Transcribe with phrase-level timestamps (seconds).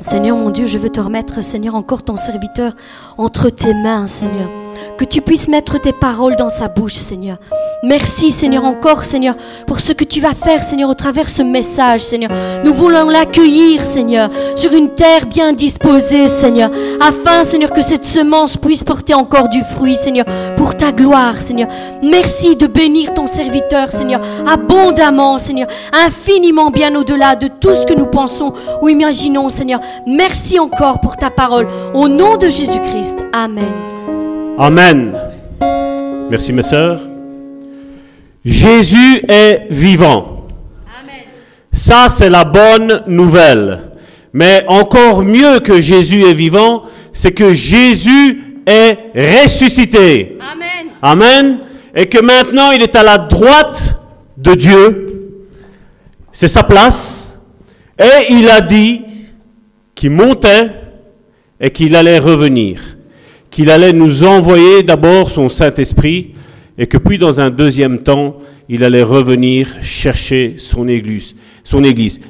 [0.00, 2.74] Seigneur mon Dieu, je veux te remettre, Seigneur, encore ton serviteur
[3.16, 4.63] entre tes mains, Seigneur
[4.98, 7.38] que tu puisses mettre tes paroles dans sa bouche, Seigneur.
[7.82, 9.34] Merci, Seigneur, encore, Seigneur,
[9.66, 12.30] pour ce que tu vas faire, Seigneur, au travers ce message, Seigneur.
[12.64, 16.70] Nous voulons l'accueillir, Seigneur, sur une terre bien disposée, Seigneur,
[17.00, 20.24] afin, Seigneur, que cette semence puisse porter encore du fruit, Seigneur,
[20.56, 21.68] pour ta gloire, Seigneur.
[22.02, 25.68] Merci de bénir ton serviteur, Seigneur, abondamment, Seigneur,
[26.06, 29.80] infiniment bien au-delà de tout ce que nous pensons ou imaginons, Seigneur.
[30.06, 31.68] Merci encore pour ta parole.
[31.92, 33.24] Au nom de Jésus-Christ.
[33.32, 33.93] Amen.
[34.56, 35.12] Amen.
[36.30, 37.00] Merci mes sœurs.
[38.44, 40.46] Jésus est vivant.
[41.00, 41.24] Amen.
[41.72, 43.90] Ça, c'est la bonne nouvelle.
[44.32, 48.96] Mais encore mieux que Jésus est vivant, c'est que Jésus est
[49.42, 50.38] ressuscité.
[50.40, 50.92] Amen.
[51.02, 51.58] Amen.
[51.94, 53.98] Et que maintenant, il est à la droite
[54.36, 55.40] de Dieu.
[56.32, 57.40] C'est sa place.
[57.98, 59.02] Et il a dit
[59.96, 60.70] qu'il montait
[61.60, 62.93] et qu'il allait revenir
[63.54, 66.32] qu'il allait nous envoyer d'abord son Saint-Esprit
[66.76, 68.38] et que puis dans un deuxième temps,
[68.68, 71.36] il allait revenir chercher son église.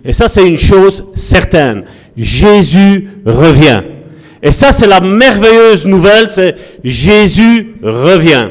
[0.04, 1.84] Et ça, c'est une chose certaine.
[2.14, 3.84] Jésus revient.
[4.42, 8.50] Et ça, c'est la merveilleuse nouvelle, c'est Jésus revient.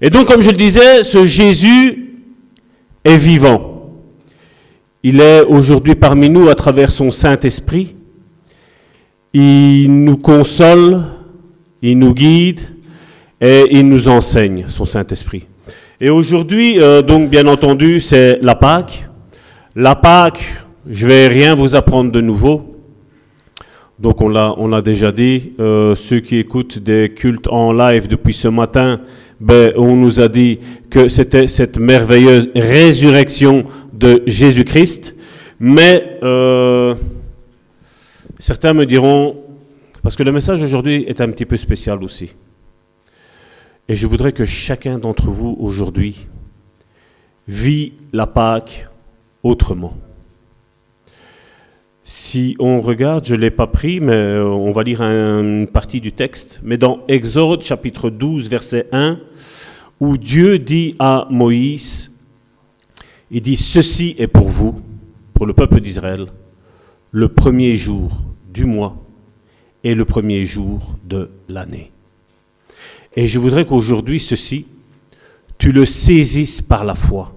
[0.00, 2.16] Et donc, comme je le disais, ce Jésus
[3.04, 3.92] est vivant.
[5.04, 7.94] Il est aujourd'hui parmi nous à travers son Saint-Esprit.
[9.32, 11.04] Il nous console,
[11.82, 12.60] il nous guide
[13.40, 15.46] et il nous enseigne, son Saint-Esprit.
[16.00, 19.08] Et aujourd'hui, euh, donc bien entendu, c'est la Pâque.
[19.74, 20.44] La Pâque,
[20.88, 22.76] je vais rien vous apprendre de nouveau.
[23.98, 25.52] Donc on l'a, on l'a déjà dit.
[25.58, 29.00] Euh, ceux qui écoutent des cultes en live depuis ce matin,
[29.40, 35.14] ben, on nous a dit que c'était cette merveilleuse résurrection de Jésus-Christ.
[35.58, 36.94] Mais euh,
[38.38, 39.36] certains me diront,
[40.02, 42.30] parce que le message aujourd'hui est un petit peu spécial aussi.
[43.88, 46.28] Et je voudrais que chacun d'entre vous aujourd'hui
[47.46, 48.86] vit la Pâque
[49.42, 49.96] autrement.
[52.04, 56.00] Si on regarde, je ne l'ai pas pris, mais euh, on va lire une partie
[56.00, 59.18] du texte, mais dans Exode chapitre 12, verset 1,
[60.00, 62.18] où Dieu dit à Moïse,
[63.30, 64.80] il dit, ceci est pour vous,
[65.34, 66.26] pour le peuple d'Israël,
[67.10, 68.10] le premier jour
[68.50, 68.96] du mois
[69.84, 71.90] et le premier jour de l'année.
[73.16, 74.66] Et je voudrais qu'aujourd'hui, ceci,
[75.56, 77.34] tu le saisisses par la foi.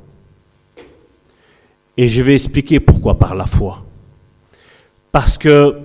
[1.97, 3.83] Et je vais expliquer pourquoi par la foi.
[5.11, 5.75] Parce que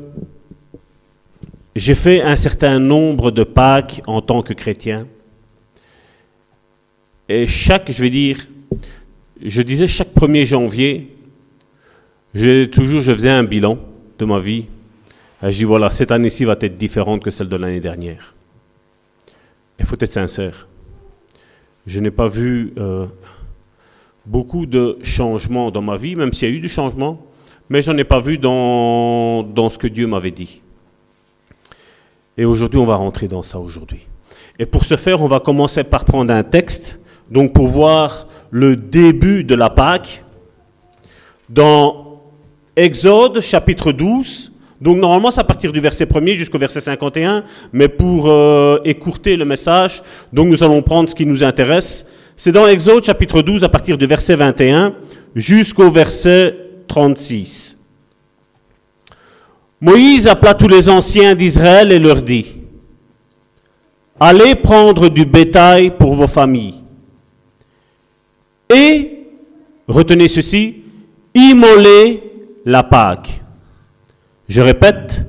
[1.75, 5.06] j'ai fait un certain nombre de Pâques en tant que chrétien.
[7.28, 8.47] Et chaque, je vais dire,
[9.44, 11.15] je disais chaque 1er janvier,
[12.34, 13.78] je, toujours je faisais un bilan
[14.19, 14.67] de ma vie
[15.43, 18.35] je dis voilà, cette année-ci va être différente que celle de l'année dernière.
[19.79, 20.69] Il faut être sincère.
[21.87, 23.07] Je n'ai pas vu euh,
[24.25, 27.25] beaucoup de changements dans ma vie, même s'il y a eu du changement,
[27.69, 30.63] mais je n'en ai pas vu dans, dans ce que Dieu m'avait dit.
[32.39, 34.07] Et aujourd'hui, on va rentrer dans ça aujourd'hui.
[34.59, 36.99] Et pour ce faire, on va commencer par prendre un texte,
[37.31, 40.25] donc pour voir le début de la Pâque,
[41.49, 42.21] dans
[42.75, 47.88] Exode chapitre 12, donc normalement c'est à partir du verset 1 jusqu'au verset 51, mais
[47.88, 52.06] pour euh, écourter le message, donc nous allons prendre ce qui nous intéresse.
[52.37, 54.94] C'est dans Exode chapitre 12 à partir du verset 21
[55.34, 56.54] jusqu'au verset
[56.88, 57.78] 36.
[59.81, 62.56] Moïse appela tous les anciens d'Israël et leur dit,
[64.19, 66.82] Allez prendre du bétail pour vos familles.
[68.75, 69.26] Et,
[69.87, 70.82] retenez ceci,
[71.34, 72.22] immolez
[72.64, 73.43] la Pâque.
[74.49, 75.25] Je répète,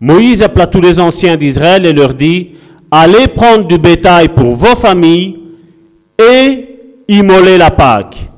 [0.00, 2.50] Moïse appela tous les anciens d'Israël et leur dit,
[2.90, 5.38] allez prendre du bétail pour vos familles
[6.18, 6.68] et
[7.08, 8.30] immoler la Pâque.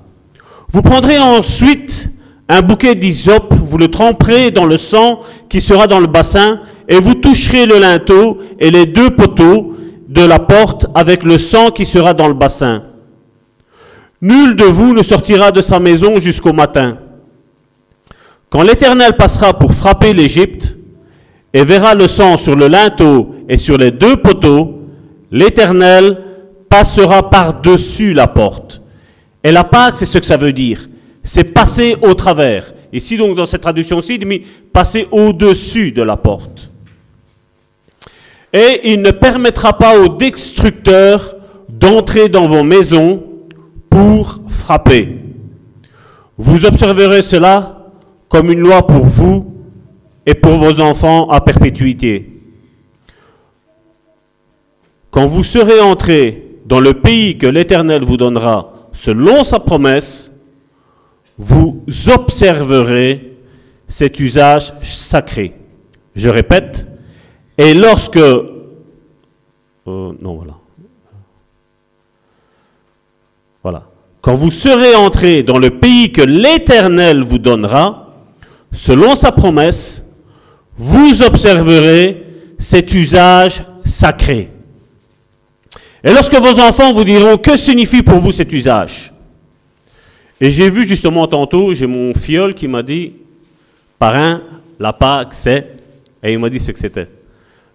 [0.72, 2.08] Vous prendrez ensuite
[2.48, 6.98] un bouquet d'hysope, vous le tremperez dans le sang qui sera dans le bassin, et
[6.98, 9.76] vous toucherez le linteau et les deux poteaux
[10.08, 12.82] de la porte avec le sang qui sera dans le bassin.
[14.20, 16.98] Nul de vous ne sortira de sa maison jusqu'au matin.
[18.50, 20.76] Quand l'Éternel passera pour frapper l'Égypte
[21.54, 24.80] et verra le sang sur le linteau et sur les deux poteaux,
[25.30, 26.18] l'Éternel
[26.68, 28.82] passera par-dessus la porte.
[29.44, 30.88] Et la Pâque, c'est ce que ça veut dire.
[31.22, 32.74] C'est passer au travers.
[32.92, 34.42] Ici, donc, dans cette traduction-ci, il dit
[34.72, 36.70] passer au-dessus de la porte.
[38.52, 41.36] Et il ne permettra pas aux destructeurs
[41.68, 43.22] d'entrer dans vos maisons
[43.88, 45.18] pour frapper.
[46.36, 47.79] Vous observerez cela
[48.30, 49.54] comme une loi pour vous
[50.24, 52.40] et pour vos enfants à perpétuité.
[55.10, 60.30] Quand vous serez entrés dans le pays que l'Éternel vous donnera selon sa promesse,
[61.36, 63.36] vous observerez
[63.88, 65.54] cet usage sacré.
[66.14, 66.86] Je répète,
[67.58, 68.16] et lorsque...
[68.16, 68.52] Euh,
[69.86, 70.54] non, voilà.
[73.64, 73.86] Voilà.
[74.20, 78.09] Quand vous serez entrés dans le pays que l'Éternel vous donnera,
[78.72, 80.04] selon sa promesse,
[80.76, 82.24] vous observerez
[82.58, 84.50] cet usage sacré.
[86.02, 89.12] Et lorsque vos enfants vous diront que signifie pour vous cet usage?
[90.40, 93.12] Et j'ai vu justement tantôt, j'ai mon fiole qui m'a dit,
[93.98, 94.40] parrain,
[94.78, 95.76] la Pâque c'est,
[96.22, 97.08] et il m'a dit ce que c'était.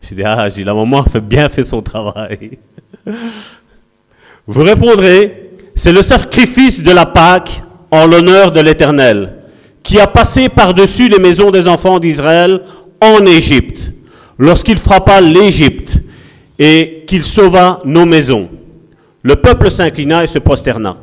[0.01, 2.57] J'ai dit, ah, j'ai la maman a bien fait son travail.
[4.47, 7.61] vous répondrez, c'est le sacrifice de la Pâque
[7.91, 9.33] en l'honneur de l'Éternel,
[9.85, 12.61] qui a passé par-dessus les maisons des enfants d'Israël
[12.99, 13.91] en Égypte,
[14.39, 16.01] lorsqu'il frappa l'Égypte
[16.57, 18.49] et qu'il sauva nos maisons.
[19.21, 20.97] Le peuple s'inclina et se prosterna.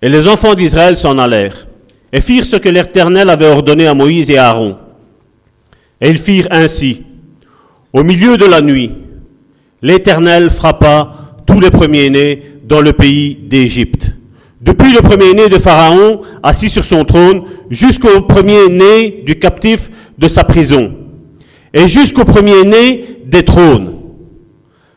[0.00, 1.66] Et les enfants d'Israël s'en allèrent
[2.10, 4.78] et firent ce que l'Éternel avait ordonné à Moïse et à Aaron.
[6.00, 7.02] Et ils firent ainsi.
[7.92, 8.92] Au milieu de la nuit,
[9.82, 11.21] l'Éternel frappa
[11.60, 14.12] les premiers-nés dans le pays d'Égypte.
[14.60, 20.44] Depuis le premier-né de Pharaon, assis sur son trône, jusqu'au premier-né du captif de sa
[20.44, 20.94] prison,
[21.74, 23.94] et jusqu'au premier-né des trônes.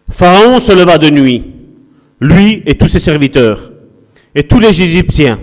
[0.09, 1.45] Pharaon se leva de nuit,
[2.21, 3.71] lui et tous ses serviteurs,
[4.35, 5.39] et tous les Égyptiens.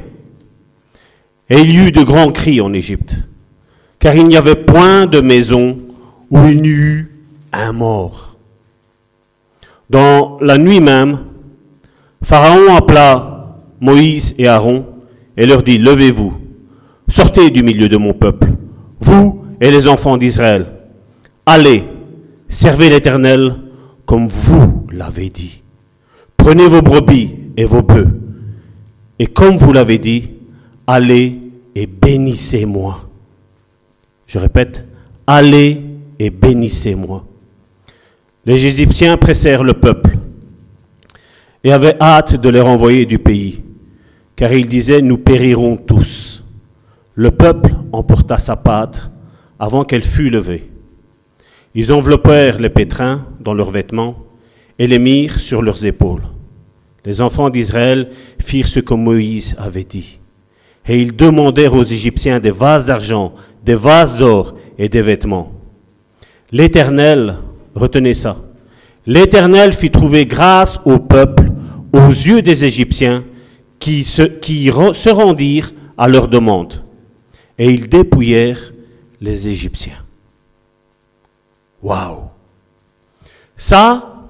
[1.51, 3.17] Et il y eut de grands cris en Égypte,
[3.99, 5.79] car il n'y avait point de maison
[6.31, 7.11] où il n'y eut
[7.53, 8.32] un mort.
[9.91, 11.21] Dans la nuit même,
[12.23, 14.87] Pharaon appela Moïse et Aaron
[15.37, 16.35] et leur dit, Levez-vous,
[17.09, 18.49] sortez du milieu de mon peuple,
[19.01, 20.67] vous et les enfants d'Israël,
[21.47, 21.85] allez,
[22.49, 23.57] servez l'Éternel
[24.07, 25.63] comme vous l'avez dit.
[26.37, 28.11] Prenez vos brebis et vos bœufs,
[29.19, 30.31] et comme vous l'avez dit,
[30.87, 31.39] allez
[31.75, 33.09] et bénissez-moi.
[34.27, 34.85] Je répète,
[35.27, 35.83] allez
[36.19, 37.25] et bénissez-moi.
[38.45, 40.19] Les Égyptiens pressèrent le peuple
[41.63, 43.63] et avaient hâte de les renvoyer du pays,
[44.35, 46.43] car ils disaient, nous périrons tous.
[47.15, 49.13] Le peuple emporta sa pâte
[49.61, 50.71] avant qu'elle fût levée.
[51.77, 54.17] Ils enveloppèrent les pétrins dans leurs vêtements
[54.79, 56.23] et les mirent sur leurs épaules.
[57.05, 58.11] Les enfants d'Israël
[58.41, 60.19] firent ce que Moïse avait dit.
[60.89, 63.35] Et ils demandèrent aux Égyptiens des vases d'argent,
[63.65, 65.53] des vases d'or et des vêtements.
[66.51, 67.37] L'Éternel,
[67.75, 68.37] retenez ça,
[69.07, 71.51] l'Éternel fit trouver grâce au peuple
[71.93, 73.25] aux yeux des Égyptiens
[73.79, 76.83] qui se, qui se rendirent à leur demande.
[77.59, 78.73] Et ils dépouillèrent
[79.21, 79.99] les Égyptiens.
[81.83, 82.31] Waouh!
[83.57, 84.25] Ça,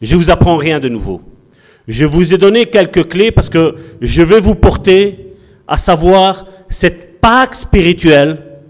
[0.00, 1.22] je vous apprends rien de nouveau.
[1.86, 5.34] Je vous ai donné quelques clés parce que je vais vous porter
[5.66, 8.60] à savoir cette Pâque spirituelle,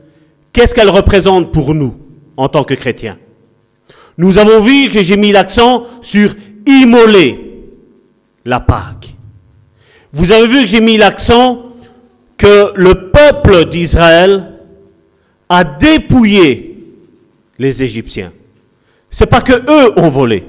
[0.52, 1.96] qu'est-ce qu'elle représente pour nous
[2.37, 3.19] en tant que chrétiens.
[4.16, 6.34] Nous avons vu que j'ai mis l'accent sur
[6.66, 7.40] immoler
[8.44, 9.14] la Pâque.
[10.12, 11.62] Vous avez vu que j'ai mis l'accent
[12.37, 14.52] que le peuple d'Israël
[15.49, 16.76] a dépouillé
[17.59, 18.33] les Égyptiens.
[19.11, 20.44] C'est pas que eux ont volé.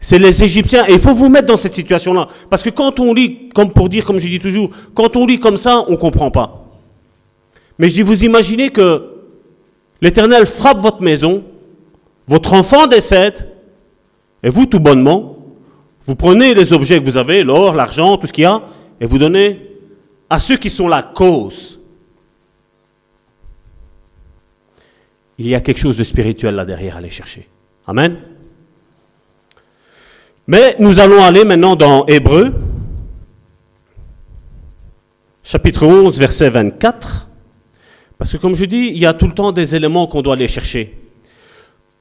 [0.00, 0.86] C'est les Égyptiens.
[0.88, 2.28] Et il faut vous mettre dans cette situation-là.
[2.48, 5.38] Parce que quand on lit, comme pour dire, comme je dis toujours, quand on lit
[5.38, 6.64] comme ça, on ne comprend pas.
[7.78, 9.04] Mais je dis, vous imaginez que
[10.00, 11.44] l'Éternel frappe votre maison,
[12.30, 13.48] votre enfant décède,
[14.42, 15.36] et vous, tout bonnement,
[16.06, 18.62] vous prenez les objets que vous avez, l'or, l'argent, tout ce qu'il y a,
[19.00, 19.68] et vous donnez
[20.30, 21.80] à ceux qui sont la cause
[25.40, 27.48] il y a quelque chose de spirituel là derrière à aller chercher.
[27.86, 28.18] Amen.
[30.46, 32.52] Mais nous allons aller maintenant dans Hébreu,
[35.42, 37.26] chapitre 11, verset 24.
[38.18, 40.34] Parce que comme je dis, il y a tout le temps des éléments qu'on doit
[40.34, 40.99] aller chercher.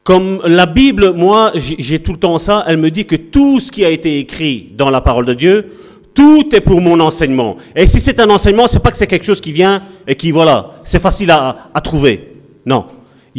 [0.10, 3.72] Comme la Bible, moi, j'ai tout le temps ça, elle me dit que tout ce
[3.72, 5.68] qui a été écrit dans la parole de Dieu,
[6.16, 7.58] tout est pour mon enseignement.
[7.76, 10.32] Et si c'est un enseignement, c'est pas que c'est quelque chose qui vient et qui,
[10.32, 12.34] voilà, c'est facile à, à trouver.
[12.66, 12.88] Non.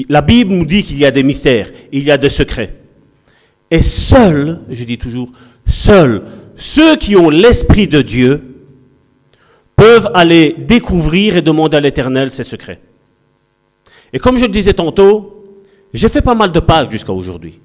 [0.09, 2.77] La Bible nous dit qu'il y a des mystères, il y a des secrets.
[3.69, 5.33] Et seuls, je dis toujours,
[5.67, 6.23] seuls
[6.55, 8.45] ceux qui ont l'Esprit de Dieu
[9.75, 12.81] peuvent aller découvrir et demander à l'Éternel ces secrets.
[14.13, 15.40] Et comme je le disais tantôt,
[15.93, 17.61] j'ai fait pas mal de Pâques jusqu'à aujourd'hui.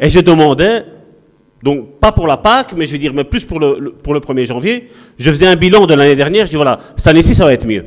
[0.00, 0.84] Et je demandais,
[1.62, 4.20] Donc, pas pour la Pâque, mais je veux dire, mais plus pour le- pour le
[4.20, 4.90] 1er janvier.
[5.18, 7.66] Je faisais un bilan de l'année dernière, je dis voilà, cette année-ci, ça va être
[7.66, 7.86] mieux.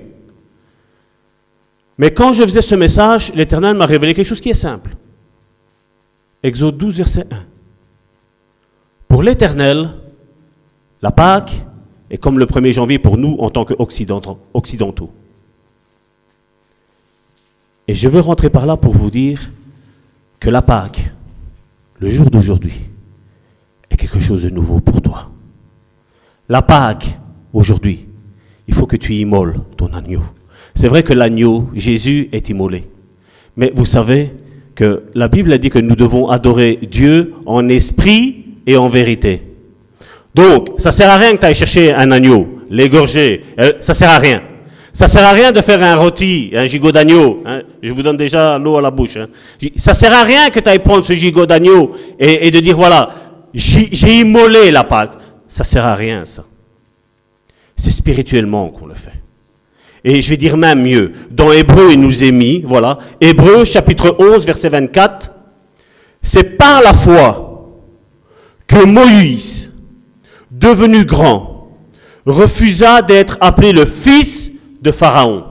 [1.99, 4.95] Mais quand je faisais ce message, l'Éternel m'a révélé quelque chose qui est simple.
[6.41, 7.35] Exode 12, verset 1.
[9.07, 9.89] Pour l'Éternel,
[11.03, 11.53] la Pâque
[12.09, 15.11] est comme le 1er janvier pour nous en tant qu'occidentaux.
[17.89, 19.49] Et je veux rentrer par là pour vous dire
[20.39, 21.11] que la Pâque,
[21.97, 22.81] le jour d'aujourd'hui,
[23.89, 25.31] est quelque chose de nouveau pour toi.
[26.49, 27.17] La Pâque,
[27.51, 28.05] aujourd'hui,
[28.67, 30.21] il faut que tu immoles ton agneau.
[30.75, 32.87] C'est vrai que l'agneau, Jésus, est immolé.
[33.57, 34.33] Mais vous savez
[34.75, 39.41] que la Bible a dit que nous devons adorer Dieu en esprit et en vérité.
[40.35, 43.45] Donc, ça sert à rien que tu ailles chercher un agneau, l'égorger.
[43.59, 44.43] euh, Ça sert à rien.
[44.91, 47.43] Ça sert à rien de faire un rôti, un gigot d'agneau.
[47.45, 47.61] hein.
[47.81, 49.17] Je vous donne déjà l'eau à la bouche.
[49.17, 49.27] hein.
[49.75, 53.09] Ça sert à rien que tu ailles prendre ce gigot d'agneau et, de dire voilà,
[53.53, 55.17] j'ai immolé la pâte.
[55.47, 56.43] Ça sert à rien, ça.
[57.77, 59.13] C'est spirituellement qu'on le fait.
[60.03, 61.11] Et je vais dire même mieux.
[61.31, 62.97] Dans Hébreu, il nous est mis, voilà.
[63.21, 65.31] Hébreu, chapitre 11, verset 24.
[66.21, 67.67] C'est par la foi
[68.67, 69.71] que Moïse,
[70.51, 71.69] devenu grand,
[72.25, 75.45] refusa d'être appelé le fils de Pharaon.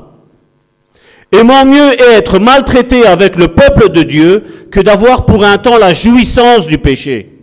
[1.31, 5.93] Aimant mieux être maltraité avec le peuple de Dieu que d'avoir pour un temps la
[5.93, 7.39] jouissance du péché.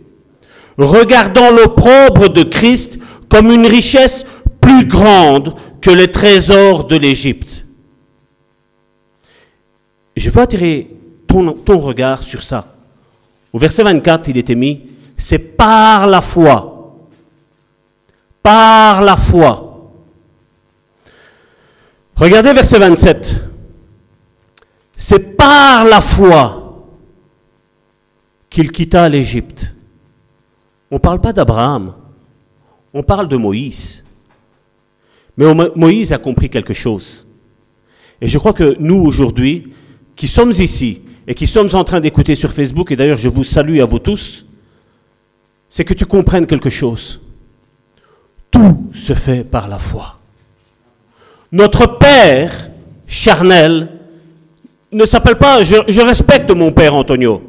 [0.76, 4.26] Regardant l'opprobre de Christ comme une richesse
[4.60, 7.66] plus grande que les trésors de l'Égypte.
[10.16, 10.88] Je veux attirer
[11.28, 12.74] ton, ton regard sur ça.
[13.52, 14.82] Au verset 24, il était mis,
[15.16, 16.96] c'est par la foi.
[18.42, 19.65] Par la foi.
[22.16, 23.42] Regardez verset 27.
[24.96, 26.86] C'est par la foi
[28.48, 29.74] qu'il quitta l'Égypte.
[30.90, 31.94] On ne parle pas d'Abraham,
[32.94, 34.04] on parle de Moïse.
[35.36, 37.26] Mais Mo- Moïse a compris quelque chose.
[38.22, 39.74] Et je crois que nous, aujourd'hui,
[40.14, 43.44] qui sommes ici et qui sommes en train d'écouter sur Facebook, et d'ailleurs je vous
[43.44, 44.46] salue à vous tous,
[45.68, 47.20] c'est que tu comprennes quelque chose.
[48.50, 50.15] Tout se fait par la foi.
[51.52, 52.70] Notre Père
[53.06, 53.88] charnel
[54.92, 57.42] ne s'appelle pas, je, respecte mon Père Antonio,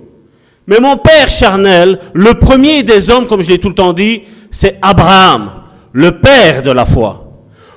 [0.68, 4.24] mais mon Père charnel, le premier des hommes, comme je l'ai tout le temps dit,
[4.51, 5.51] c'est Abraham,
[5.94, 7.24] le Père de la foi.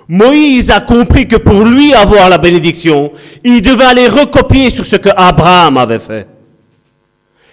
[0.09, 3.13] Moïse a compris que pour lui avoir la bénédiction,
[3.45, 6.27] il devait aller recopier sur ce que Abraham avait fait.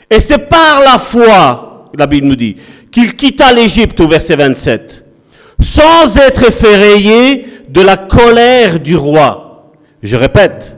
[0.09, 2.55] Et c'est par la foi, la Bible nous dit,
[2.91, 5.05] qu'il quitta l'Égypte au verset 27,
[5.59, 9.73] sans être effrayé de la colère du roi.
[10.01, 10.77] Je répète,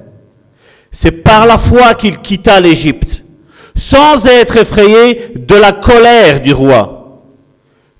[0.91, 3.23] c'est par la foi qu'il quitta l'Égypte,
[3.75, 7.23] sans être effrayé de la colère du roi,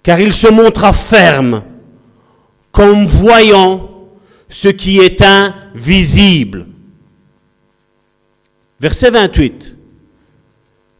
[0.04, 1.64] car il se montra ferme
[2.72, 3.90] comme voyant
[4.50, 6.68] ce qui est invisible.
[8.80, 9.76] Verset 28.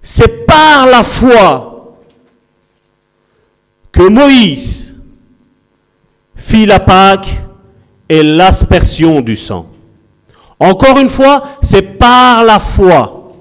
[0.02, 1.98] C'est par la foi
[3.92, 4.96] que Moïse
[6.36, 7.42] fit la Pâque
[8.10, 9.70] et l'aspersion du sang.
[10.60, 13.34] Encore une fois, c'est par la foi,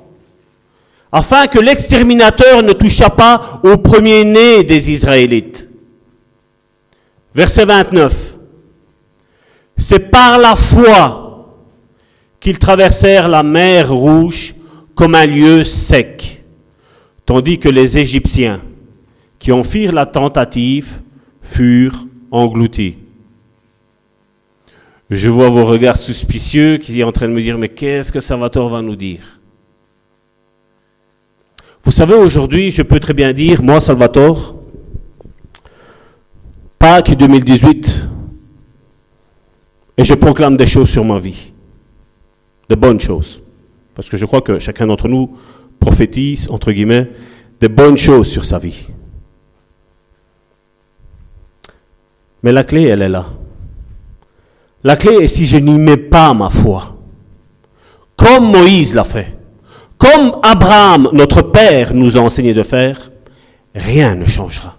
[1.11, 5.69] afin que l'exterminateur ne touchât pas au premier-né des Israélites.
[7.35, 8.37] Verset 29.
[9.79, 11.55] C'est par la foi
[12.41, 14.55] qu'ils traversèrent la mer Rouge
[14.95, 16.45] comme un lieu sec,
[17.25, 18.61] tandis que les Égyptiens,
[19.39, 21.01] qui en firent la tentative,
[21.41, 22.97] furent engloutis.
[25.11, 28.21] Je vois vos regards suspicieux qui est en train de me dire, mais qu'est-ce que
[28.21, 29.41] Salvatore va nous dire?
[31.83, 34.57] Vous savez, aujourd'hui, je peux très bien dire, moi, Salvatore,
[36.79, 38.07] Pâques 2018,
[39.97, 41.53] et je proclame des choses sur ma vie,
[42.69, 43.43] de bonnes choses,
[43.95, 45.39] parce que je crois que chacun d'entre nous
[45.81, 47.11] prophétise, entre guillemets,
[47.61, 48.87] de bonnes choses sur sa vie.
[52.43, 53.27] Mais la clé, elle est là.
[54.85, 56.97] La clé est si je n'y mets pas ma foi,
[58.17, 59.37] comme Moïse l'a fait,
[59.97, 63.11] comme Abraham, notre Père, nous a enseigné de faire,
[63.75, 64.77] rien ne changera.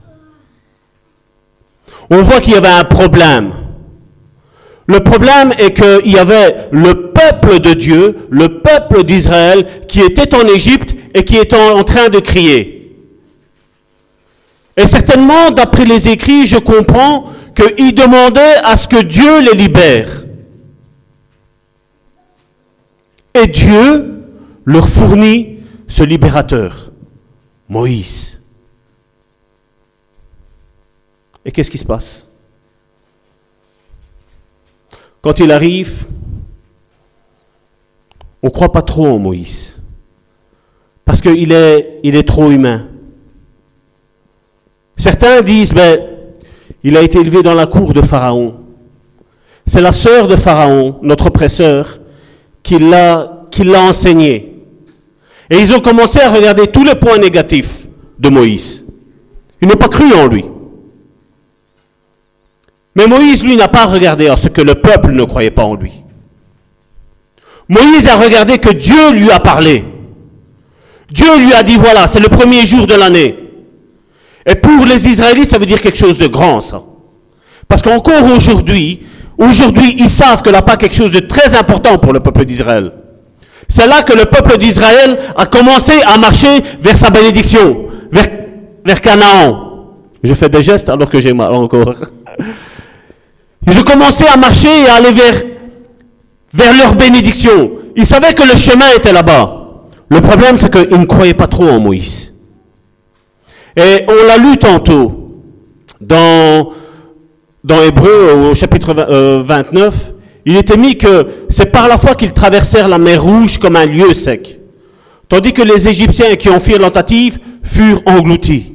[2.09, 3.51] On voit qu'il y avait un problème.
[4.87, 10.33] Le problème est qu'il y avait le peuple de Dieu, le peuple d'Israël, qui était
[10.33, 12.97] en Égypte et qui était en train de crier.
[14.75, 17.25] Et certainement, d'après les écrits, je comprends
[17.59, 20.25] qu'ils demandaient à ce que Dieu les libère.
[23.33, 24.23] Et Dieu
[24.65, 26.91] leur fournit ce libérateur,
[27.67, 28.41] Moïse.
[31.45, 32.29] Et qu'est-ce qui se passe?
[35.21, 36.05] Quand il arrive,
[38.41, 39.81] on ne croit pas trop en Moïse.
[41.03, 42.87] Parce qu'il est, il est trop humain.
[44.95, 46.18] Certains disent, ben,
[46.83, 48.55] il a été élevé dans la cour de Pharaon.
[49.65, 51.99] C'est la sœur de Pharaon, notre oppresseur,
[52.63, 54.55] qui l'a, qui l'a enseigné.
[55.49, 58.85] Et ils ont commencé à regarder tous les points négatifs de Moïse.
[59.61, 60.45] Ils n'ont pas cru en lui.
[62.95, 65.75] Mais Moïse, lui, n'a pas regardé à ce que le peuple ne croyait pas en
[65.75, 66.03] lui.
[67.67, 69.85] Moïse a regardé que Dieu lui a parlé.
[71.11, 73.48] Dieu lui a dit, voilà, c'est le premier jour de l'année.
[74.49, 76.81] Et pour les Israélites, ça veut dire quelque chose de grand, ça.
[77.67, 79.01] Parce qu'encore aujourd'hui,
[79.37, 82.91] aujourd'hui, ils savent que là pas quelque chose de très important pour le peuple d'Israël.
[83.67, 88.25] C'est là que le peuple d'Israël a commencé à marcher vers sa bénédiction, vers,
[88.83, 89.91] vers Canaan.
[90.23, 91.93] Je fais des gestes alors que j'ai mal encore.
[93.67, 95.43] Ils ont commencé à marcher et à aller vers,
[96.51, 97.69] vers leur bénédiction.
[97.95, 99.57] Ils savaient que le chemin était là-bas.
[100.09, 102.33] Le problème, c'est qu'ils ne croyaient pas trop en Moïse.
[103.75, 105.41] Et on l'a lu tantôt
[106.01, 106.71] dans,
[107.83, 109.93] Hébreu au chapitre 29.
[109.93, 110.13] Euh,
[110.45, 113.85] il était mis que c'est par la foi qu'ils traversèrent la mer Rouge comme un
[113.85, 114.59] lieu sec.
[115.27, 118.73] Tandis que les Égyptiens qui ont fait tentative furent engloutis.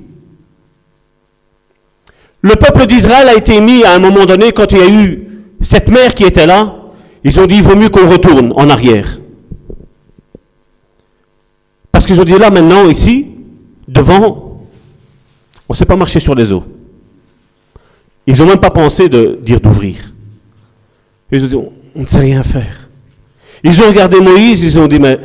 [2.42, 5.28] Le peuple d'Israël a été mis à un moment donné, quand il y a eu
[5.62, 6.74] cette mer qui était là,
[7.24, 9.18] ils ont dit, il vaut mieux qu'on retourne en arrière.
[11.90, 13.28] Parce qu'ils ont dit, là maintenant, ici,
[13.88, 14.43] devant,
[15.68, 16.64] on ne sait pas marcher sur les eaux.
[18.26, 20.12] Ils n'ont même pas pensé de dire d'ouvrir.
[21.30, 21.56] Ils ont dit,
[21.94, 22.88] on ne sait rien faire.
[23.62, 25.18] Ils ont regardé Moïse, ils ont dit, mais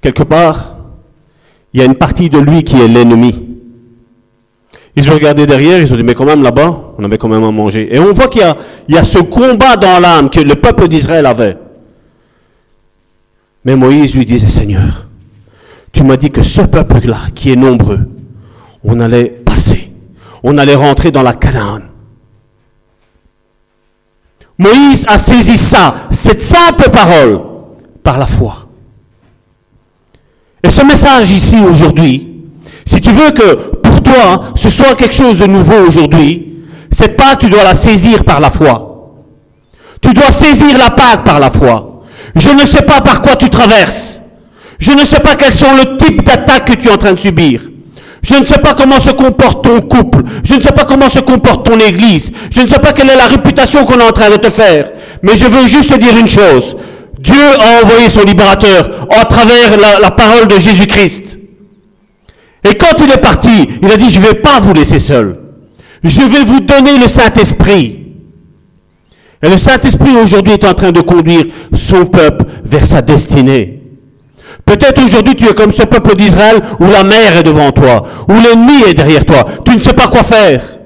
[0.00, 0.76] quelque part,
[1.72, 3.42] il y a une partie de lui qui est l'ennemi.
[4.96, 7.44] Ils ont regardé derrière, ils ont dit, mais quand même là-bas, on avait quand même
[7.44, 7.94] à manger.
[7.94, 8.42] Et on voit qu'il
[8.88, 11.58] y, y a, ce combat dans l'âme que le peuple d'Israël avait.
[13.64, 15.06] Mais Moïse lui disait, Seigneur,
[15.92, 18.00] tu m'as dit que ce peuple-là, qui est nombreux,
[18.84, 19.90] on allait passer,
[20.42, 21.82] on allait rentrer dans la Canaan.
[24.58, 27.40] Moïse a saisi ça, cette simple parole,
[28.02, 28.68] par la foi.
[30.62, 32.44] Et ce message ici aujourd'hui,
[32.86, 37.50] si tu veux que toi, ce soit quelque chose de nouveau aujourd'hui, cette Pâque, tu
[37.50, 39.14] dois la saisir par la foi.
[40.00, 42.02] Tu dois saisir la Pâque par la foi.
[42.34, 44.20] Je ne sais pas par quoi tu traverses.
[44.78, 47.20] Je ne sais pas quels sont le type d'attaque que tu es en train de
[47.20, 47.62] subir.
[48.26, 50.24] Je ne sais pas comment se comporte ton couple.
[50.42, 52.32] Je ne sais pas comment se comporte ton église.
[52.50, 54.90] Je ne sais pas quelle est la réputation qu'on est en train de te faire.
[55.22, 56.76] Mais je veux juste te dire une chose.
[57.20, 61.38] Dieu a envoyé son libérateur à travers la, parole de Jésus-Christ.
[62.68, 65.38] Et quand il est parti, il a dit, je ne vais pas vous laisser seul.
[66.02, 68.06] Je vais vous donner le Saint-Esprit.
[69.40, 73.75] Et le Saint-Esprit aujourd'hui est en train de conduire son peuple vers sa destinée.
[74.66, 78.32] Peut-être aujourd'hui tu es comme ce peuple d'Israël où la mer est devant toi, où
[78.32, 79.44] l'ennemi est derrière toi.
[79.64, 80.76] Tu ne sais pas quoi faire.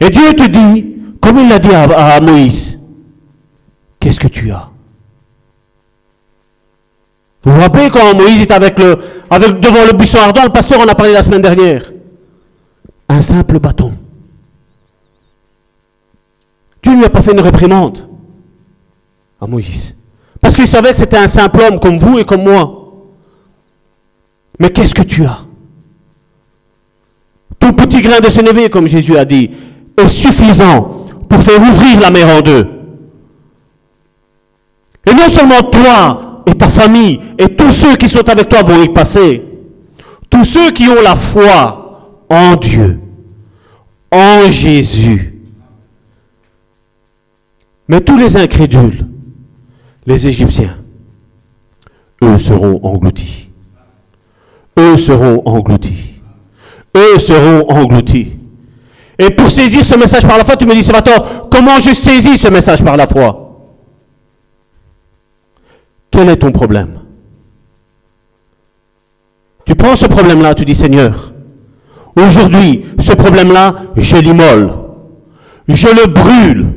[0.00, 2.78] Et Dieu te dit, comme il l'a dit à, Moïse,
[3.98, 4.68] qu'est-ce que tu as?
[7.42, 10.80] Vous vous rappelez quand Moïse est avec le, avec, devant le buisson ardent, le pasteur
[10.80, 11.92] en a parlé la semaine dernière.
[13.08, 13.92] Un simple bâton.
[16.80, 18.08] Dieu ne lui a pas fait une réprimande
[19.40, 19.96] à Moïse.
[20.66, 22.82] Savait que c'était un simple homme comme vous et comme moi.
[24.58, 25.40] Mais qu'est-ce que tu as?
[27.58, 29.50] Ton petit grain de sénévé, comme Jésus a dit,
[29.96, 32.66] est suffisant pour faire ouvrir la mer en deux.
[35.06, 38.82] Et non seulement toi, et ta famille et tous ceux qui sont avec toi vont
[38.82, 39.44] y passer.
[40.30, 43.00] Tous ceux qui ont la foi en Dieu,
[44.10, 45.40] en Jésus.
[47.88, 49.11] Mais tous les incrédules,
[50.06, 50.76] les Égyptiens,
[52.22, 53.50] eux seront engloutis.
[54.78, 56.20] Eux seront engloutis.
[56.96, 58.38] Eux seront engloutis.
[59.18, 62.36] Et pour saisir ce message par la foi, tu me dis, Salvatore, comment je saisis
[62.36, 63.38] ce message par la foi?
[66.10, 67.00] Quel est ton problème?
[69.64, 71.32] Tu prends ce problème-là, tu dis Seigneur,
[72.16, 74.72] aujourd'hui, ce problème-là, je l'immole.
[75.68, 76.72] Je le brûle.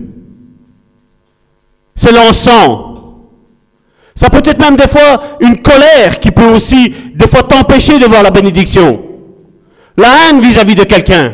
[1.95, 2.94] C'est l'encens.
[4.15, 8.06] Ça peut être même des fois une colère qui peut aussi des fois t'empêcher de
[8.06, 9.01] voir la bénédiction.
[9.97, 11.34] La haine vis-à-vis de quelqu'un.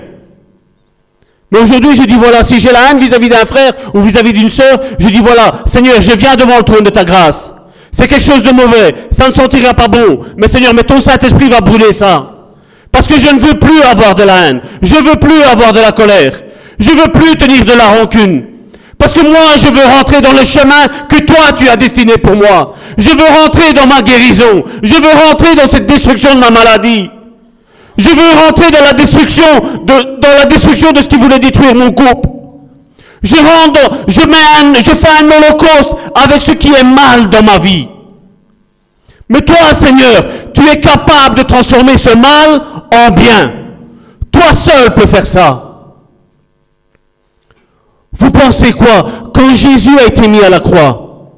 [1.51, 4.49] Mais aujourd'hui, je dis voilà, si j'ai la haine vis-à-vis d'un frère ou vis-à-vis d'une
[4.49, 7.53] sœur, je dis voilà, Seigneur, je viens devant le trône de ta grâce.
[7.91, 8.95] C'est quelque chose de mauvais.
[9.11, 10.19] Ça ne sentira pas bon.
[10.37, 12.31] Mais Seigneur, mais ton Saint-Esprit va brûler ça.
[12.91, 14.61] Parce que je ne veux plus avoir de la haine.
[14.81, 16.41] Je veux plus avoir de la colère.
[16.79, 18.45] Je veux plus tenir de la rancune.
[19.01, 22.35] Parce que moi, je veux rentrer dans le chemin que toi, tu as destiné pour
[22.35, 22.75] moi.
[22.99, 24.63] Je veux rentrer dans ma guérison.
[24.83, 27.09] Je veux rentrer dans cette destruction de ma maladie.
[27.97, 32.29] Je veux rentrer dans la destruction de, ce qui voulait détruire mon couple.
[33.23, 37.87] Je rentre, je je fais un holocauste avec ce qui est mal dans ma vie.
[39.29, 42.61] Mais toi, Seigneur, tu es capable de transformer ce mal
[42.93, 43.51] en bien.
[44.31, 45.70] Toi seul peux faire ça.
[48.13, 51.31] Vous pensez quoi Quand Jésus a été mis à la croix,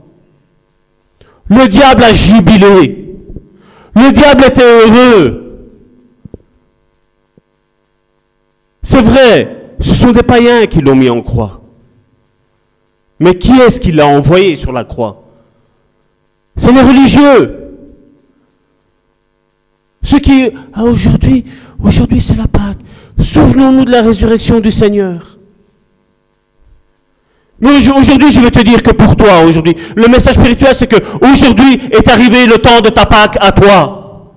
[1.47, 3.15] le diable a jubilé.
[3.95, 5.39] Le diable était heureux.
[8.81, 11.61] C'est vrai, ce sont des païens qui l'ont mis en croix.
[13.19, 15.23] Mais qui est-ce qui l'a envoyé sur la croix?
[16.57, 17.59] C'est les religieux.
[20.03, 21.45] Ceux qui, ah, aujourd'hui,
[21.81, 22.77] aujourd'hui c'est la Pâque.
[23.19, 25.32] Souvenons-nous de la résurrection du Seigneur.
[27.59, 30.97] Mais aujourd'hui, je veux te dire que pour toi, aujourd'hui, le message spirituel, c'est que
[31.21, 34.33] aujourd'hui est arrivé le temps de ta Pâque à toi.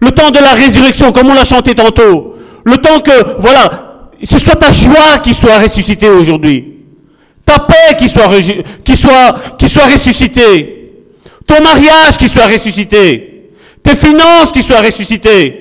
[0.00, 2.34] Le temps de la résurrection, comme on l'a chanté tantôt.
[2.64, 6.72] Le temps que, voilà, ce soit ta joie qui soit ressuscitée aujourd'hui.
[7.44, 8.28] Ta paix qui soit,
[8.84, 10.92] qui soit, qui soit ressuscitée.
[11.46, 13.50] Ton mariage qui soit ressuscité.
[13.82, 15.58] Tes finances qui soient ressuscitées.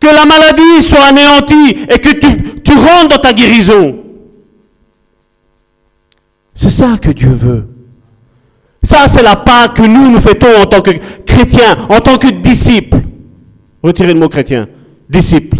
[0.00, 4.03] Que la maladie soit anéantie et que tu, tu rentres dans ta guérison.
[6.64, 7.66] C'est ça que Dieu veut.
[8.82, 10.92] Ça, c'est la part que nous, nous fêtons en tant que
[11.26, 13.02] chrétiens, en tant que disciples.
[13.82, 14.66] Retirez le mot chrétien.
[15.06, 15.58] Disciples.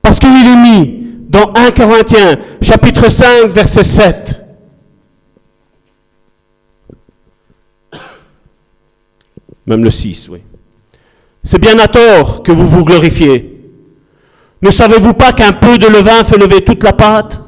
[0.00, 4.42] Parce qu'il est mis dans 1 Corinthiens, chapitre 5, verset 7.
[9.66, 10.38] Même le 6, oui.
[11.44, 13.60] C'est bien à tort que vous vous glorifiez.
[14.62, 17.42] Ne savez-vous pas qu'un peu de levain fait lever toute la pâte?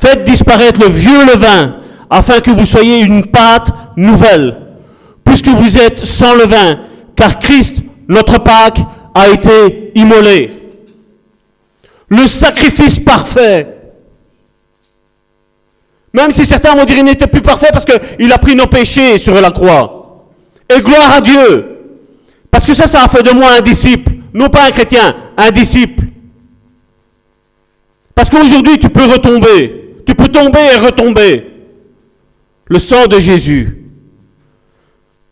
[0.00, 1.76] Faites disparaître le vieux levain
[2.10, 4.56] afin que vous soyez une pâte nouvelle,
[5.24, 6.80] puisque vous êtes sans levain,
[7.14, 8.80] car Christ, notre Pâque,
[9.14, 10.52] a été immolé.
[12.08, 13.66] Le sacrifice parfait.
[16.12, 19.18] Même si certains vont dire qu'il n'était plus parfait parce qu'il a pris nos péchés
[19.18, 20.28] sur la croix.
[20.74, 21.76] Et gloire à Dieu.
[22.50, 24.12] Parce que ça, ça a fait de moi un disciple.
[24.32, 26.04] Non pas un chrétien, un disciple.
[28.14, 29.85] Parce qu'aujourd'hui, tu peux retomber.
[30.06, 31.52] Tu peux tomber et retomber.
[32.68, 33.82] Le sang de Jésus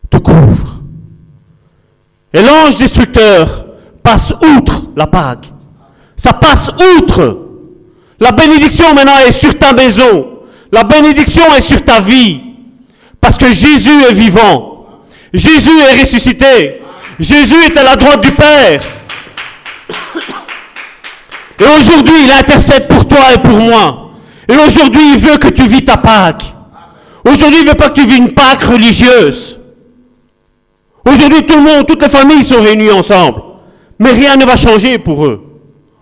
[0.09, 0.81] te couvre.
[2.33, 3.65] Et l'ange destructeur
[4.03, 5.51] passe outre la Pâque.
[6.17, 7.41] Ça passe outre.
[8.19, 10.39] La bénédiction maintenant est sur ta maison.
[10.71, 12.41] La bénédiction est sur ta vie.
[13.19, 14.87] Parce que Jésus est vivant.
[15.33, 16.81] Jésus est ressuscité.
[17.19, 18.81] Jésus est à la droite du Père.
[21.59, 24.04] Et aujourd'hui, il intercède pour toi et pour moi.
[24.47, 26.43] Et aujourd'hui, il veut que tu vis ta Pâque.
[27.25, 29.59] Aujourd'hui, il veut pas que tu vis une Pâque religieuse.
[31.05, 33.41] Aujourd'hui, tout le monde, toutes les familles sont réunies ensemble.
[33.99, 35.41] Mais rien ne va changer pour eux.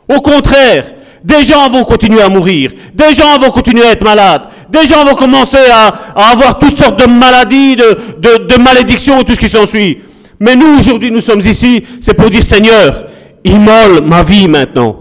[0.09, 0.85] Au contraire,
[1.23, 5.05] des gens vont continuer à mourir, des gens vont continuer à être malades, des gens
[5.05, 5.93] vont commencer à,
[6.31, 9.99] avoir toutes sortes de maladies, de, de, de malédictions et tout ce qui s'ensuit.
[10.39, 13.05] Mais nous, aujourd'hui, nous sommes ici, c'est pour dire, Seigneur,
[13.45, 14.97] immole ma vie maintenant.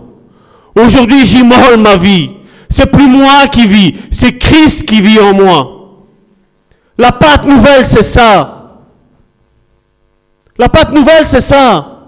[0.76, 2.30] Aujourd'hui, j'immole ma vie.
[2.72, 5.98] C'est plus moi qui vis, c'est Christ qui vit en moi.
[6.96, 8.80] La pâte nouvelle, c'est ça.
[10.56, 12.00] La pâte nouvelle, c'est ça.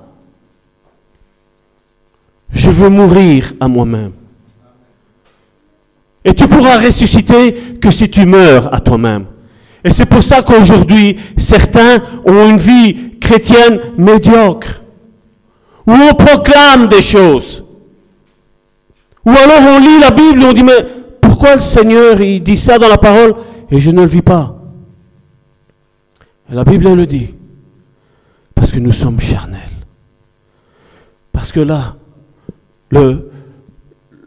[2.51, 4.13] Je veux mourir à moi-même.
[6.25, 9.27] Et tu pourras ressusciter que si tu meurs à toi-même.
[9.85, 14.83] Et c'est pour ça qu'aujourd'hui, certains ont une vie chrétienne médiocre.
[15.87, 17.64] Où on proclame des choses.
[19.27, 20.87] Ou alors on lit la Bible et on dit, mais
[21.21, 23.35] pourquoi le Seigneur, il dit ça dans la parole
[23.71, 24.61] et je ne le vis pas?
[26.51, 27.35] Et La Bible, elle le dit.
[28.55, 29.61] Parce que nous sommes charnels.
[31.33, 31.97] Parce que là,
[32.91, 33.31] le,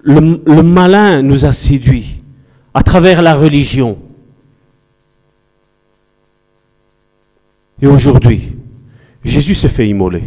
[0.04, 2.24] le, malin nous a séduits
[2.74, 3.98] à travers la religion.
[7.82, 8.58] Et aujourd'hui,
[9.24, 10.24] Jésus s'est fait immoler.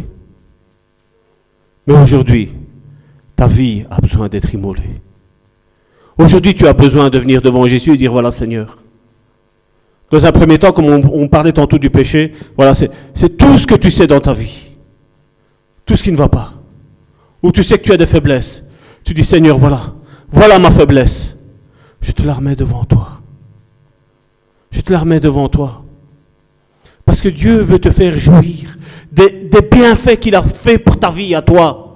[1.87, 2.49] Mais aujourd'hui,
[3.41, 5.01] ta vie a besoin d'être immolée.
[6.15, 8.77] Aujourd'hui, tu as besoin de venir devant Jésus et dire, voilà Seigneur.
[10.11, 13.73] Dans un premier temps, comme on, parlait tantôt du péché, voilà, c'est tout ce que
[13.73, 14.77] tu sais dans ta vie.
[15.87, 16.53] Tout ce qui ne va pas
[17.41, 18.63] où tu sais que tu as des faiblesses,
[19.03, 19.95] tu dis Seigneur, voilà,
[20.29, 21.35] voilà ma faiblesse.
[21.99, 23.21] Je te la remets devant toi.
[24.69, 25.83] Je te la remets devant toi.
[27.05, 28.77] Parce que Dieu veut te faire jouir.
[29.11, 31.90] des, des bienfaits qu'il a fait pour ta vie à toi.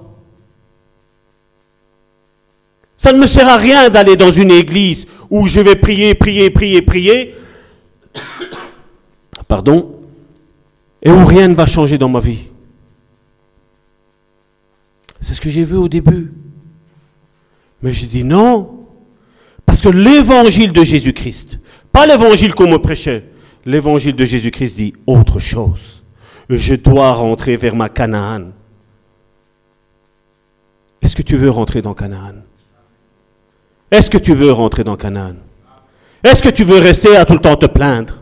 [3.06, 6.50] Ça ne me sert à rien d'aller dans une église où je vais prier, prier,
[6.50, 7.36] prier, prier,
[9.48, 10.00] pardon,
[11.04, 12.50] et où rien ne va changer dans ma vie.
[15.22, 16.34] C'est ce que j'ai vu au début.
[17.84, 18.88] Mais j'ai dit non,
[19.68, 21.60] parce que l'évangile de Jésus-Christ,
[21.91, 23.26] pas l'évangile qu'on me prêchait,
[23.68, 26.04] l'évangile de Jésus-Christ dit autre chose.
[26.50, 28.46] Je dois rentrer vers ma Canaan.
[31.04, 32.41] Est-ce que tu veux rentrer dans Canaan?
[33.96, 35.36] Est-ce que tu veux rentrer dans Canaan?
[36.22, 38.22] Est-ce que tu veux rester à tout le temps te plaindre?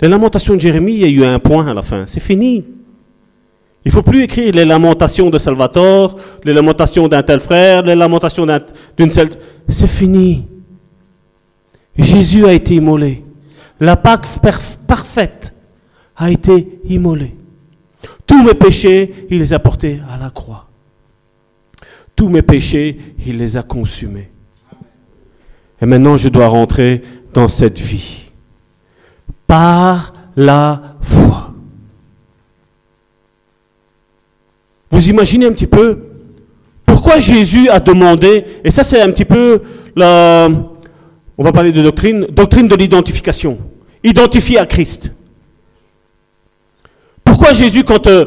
[0.00, 2.04] Les lamentations de Jérémie, il y a eu un point à la fin.
[2.06, 2.64] C'est fini.
[3.84, 7.94] Il ne faut plus écrire les lamentations de Salvatore, les lamentations d'un tel frère, les
[7.94, 8.46] lamentations
[8.96, 9.28] d'une seule...
[9.68, 10.46] C'est fini.
[11.98, 13.22] Jésus a été immolé.
[13.80, 14.24] La Pâque
[14.86, 15.52] parfaite
[16.16, 17.34] a été immolée.
[18.26, 20.69] Tous mes péchés, il les a portés à la croix.
[22.20, 24.28] Tous mes péchés, il les a consumés.
[25.80, 27.00] Et maintenant, je dois rentrer
[27.32, 28.30] dans cette vie.
[29.46, 31.54] Par la foi.
[34.90, 36.10] Vous imaginez un petit peu
[36.84, 39.62] pourquoi Jésus a demandé, et ça c'est un petit peu
[39.96, 40.50] la,
[41.38, 43.56] on va parler de doctrine, doctrine de l'identification.
[44.04, 45.14] Identifier à Christ.
[47.24, 48.26] Pourquoi Jésus, quand euh,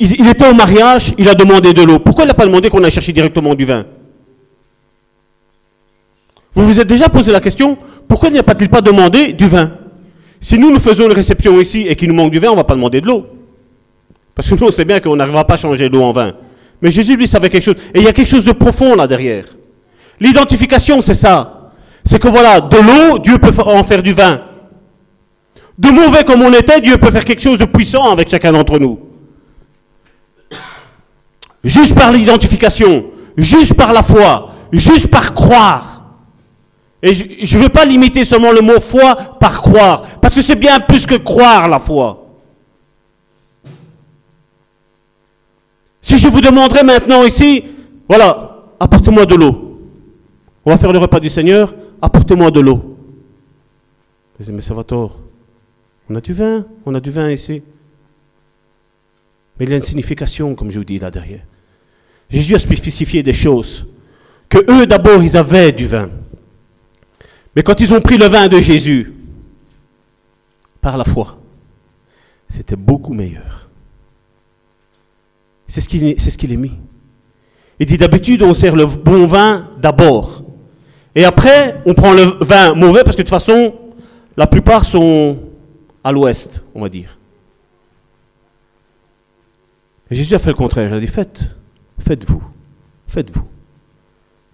[0.00, 2.82] il, était au mariage, il a demandé de l'eau Pourquoi il n'a pas demandé qu'on
[2.82, 3.84] aille chercher directement du vin
[6.54, 7.76] Vous vous êtes déjà posé la question,
[8.08, 9.72] pourquoi n'a pas-t-il pas demandé du vin
[10.40, 12.56] Si nous, nous faisons une réception ici et qu'il nous manque du vin, on ne
[12.56, 13.26] va pas demander de l'eau.
[14.34, 16.32] Parce que nous, on sait bien qu'on n'arrivera pas à changer l'eau en vin.
[16.80, 17.76] Mais Jésus, lui, savait quelque chose.
[17.94, 19.44] Et il y a quelque chose de profond là derrière.
[20.18, 21.60] L'identification, c'est ça
[22.04, 24.40] c'est que voilà, de l'eau, Dieu peut en faire du vin.
[25.78, 28.78] De mauvais comme on était, Dieu peut faire quelque chose de puissant avec chacun d'entre
[28.78, 28.98] nous.
[31.62, 33.04] Juste par l'identification,
[33.36, 36.02] juste par la foi, juste par croire.
[37.02, 40.56] Et je ne veux pas limiter seulement le mot foi par croire, parce que c'est
[40.56, 42.26] bien plus que croire la foi.
[46.02, 47.64] Si je vous demanderais maintenant ici,
[48.08, 49.78] voilà, apportez-moi de l'eau.
[50.64, 52.96] On va faire le repas du Seigneur apportez-moi de l'eau.
[54.48, 55.16] Mais ça va tort.
[56.08, 57.62] On a du vin, on a du vin ici.
[59.60, 61.42] Mais il y a une signification, comme je vous dis là derrière.
[62.30, 63.86] Jésus a spécifié des choses.
[64.48, 66.08] Que eux d'abord, ils avaient du vin.
[67.54, 69.12] Mais quand ils ont pris le vin de Jésus,
[70.80, 71.38] par la foi,
[72.48, 73.68] c'était beaucoup meilleur.
[75.68, 75.88] C'est ce
[76.38, 76.72] qu'il est mis.
[77.78, 80.42] Il dit d'habitude, on sert le bon vin d'abord.
[81.14, 83.74] Et après, on prend le vin mauvais parce que de toute façon,
[84.38, 85.38] la plupart sont
[86.02, 87.19] à l'ouest, on va dire.
[90.10, 90.88] Jésus a fait le contraire.
[90.88, 91.44] Il a dit faites,
[91.98, 92.42] faites-vous,
[93.06, 93.44] faites-vous.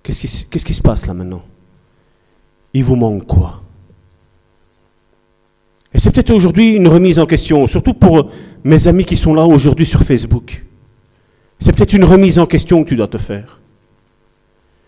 [0.02, 1.42] Qu'est-ce qui, qu'est-ce qui se passe là maintenant?
[2.74, 3.62] Il vous manque quoi?
[5.94, 8.30] Et c'est peut-être aujourd'hui une remise en question, surtout pour
[8.64, 10.62] mes amis qui sont là aujourd'hui sur Facebook.
[11.58, 13.60] C'est peut-être une remise en question que tu dois te faire.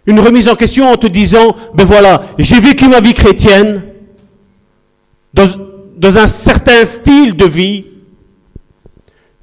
[0.07, 3.85] Une remise en question en te disant, ben voilà, j'ai vécu ma vie chrétienne
[5.33, 7.87] dans, un certain style de vie.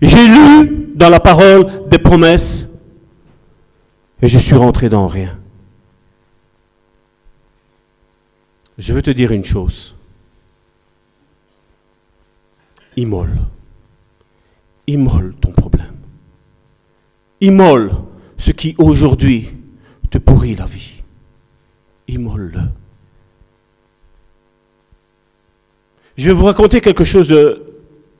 [0.01, 2.67] J'ai lu dans la parole des promesses
[4.21, 5.37] et je suis rentré dans rien.
[8.77, 9.95] Je veux te dire une chose.
[12.97, 13.37] Immole.
[14.87, 15.95] Immole ton problème.
[17.41, 17.91] Immole
[18.37, 19.49] ce qui aujourd'hui
[20.09, 21.03] te pourrit la vie.
[22.07, 22.59] Immole-le.
[26.17, 27.33] Je vais vous raconter quelque chose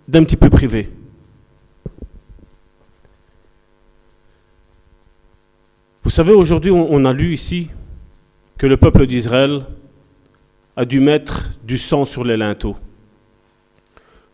[0.07, 0.89] d'un petit peu privé.
[6.05, 7.71] Vous savez, aujourd'hui, on a lu ici
[8.59, 9.65] que le peuple d'Israël
[10.75, 12.75] a dû mettre du sang sur les linteaux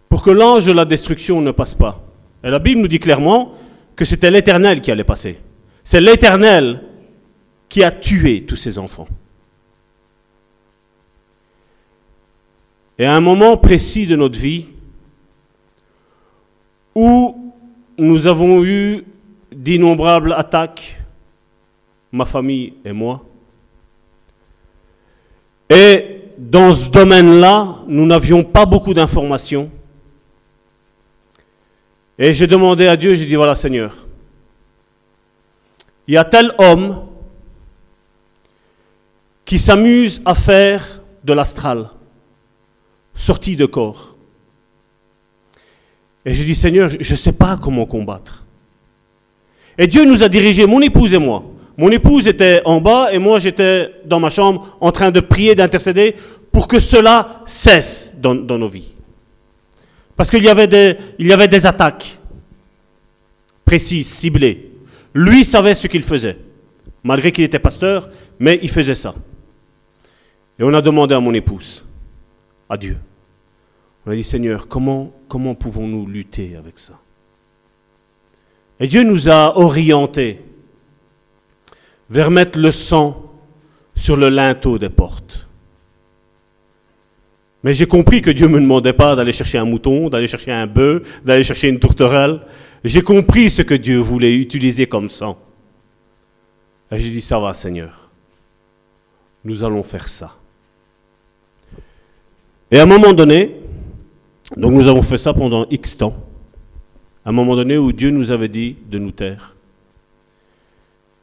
[0.09, 2.03] pour que l'ange de la destruction ne passe pas.
[2.43, 3.53] Et la Bible nous dit clairement
[3.95, 5.39] que c'était l'Éternel qui allait passer.
[5.85, 6.83] C'est l'Éternel
[7.69, 9.07] qui a tué tous ses enfants.
[12.99, 14.65] Et à un moment précis de notre vie,
[16.95, 17.53] où
[17.97, 19.05] nous avons eu
[19.53, 21.00] d'innombrables attaques,
[22.11, 23.23] ma famille et moi,
[25.71, 29.71] et dans ce domaine-là, nous n'avions pas beaucoup d'informations.
[32.19, 33.95] Et j'ai demandé à Dieu, j'ai dit, voilà Seigneur,
[36.07, 37.05] il y a tel homme
[39.45, 41.89] qui s'amuse à faire de l'astral,
[43.15, 44.17] sortie de corps.
[46.25, 48.45] Et je dis, Seigneur, je ne sais pas comment combattre.
[49.77, 51.45] Et Dieu nous a dirigés, mon épouse et moi.
[51.77, 55.55] Mon épouse était en bas et moi j'étais dans ma chambre en train de prier,
[55.55, 56.15] d'intercéder
[56.51, 58.93] pour que cela cesse dans, nos vies.
[60.15, 62.19] Parce qu'il y, avait des, attaques
[63.63, 64.71] précises, ciblées.
[65.13, 66.37] Lui savait ce qu'il faisait,
[67.03, 69.15] malgré qu'il était pasteur, mais il faisait ça.
[70.59, 71.85] Et on a demandé à mon épouse,
[72.69, 72.97] à Dieu.
[74.05, 76.99] On a dit, Seigneur, comment, comment pouvons-nous lutter avec ça?
[78.79, 80.41] Et Dieu nous a orientés
[82.11, 83.31] vers mettre le sang
[83.95, 85.47] sur le linteau des portes.
[87.63, 90.51] Mais j'ai compris que Dieu ne me demandait pas d'aller chercher un mouton, d'aller chercher
[90.51, 92.41] un bœuf, d'aller chercher une tourterelle.
[92.83, 95.37] J'ai compris ce que Dieu voulait utiliser comme sang.
[96.91, 98.09] Et j'ai dit, ça va Seigneur,
[99.45, 100.35] nous allons faire ça.
[102.69, 103.55] Et à un moment donné,
[104.57, 106.15] donc nous avons fait ça pendant X temps,
[107.23, 109.55] à un moment donné où Dieu nous avait dit de nous taire.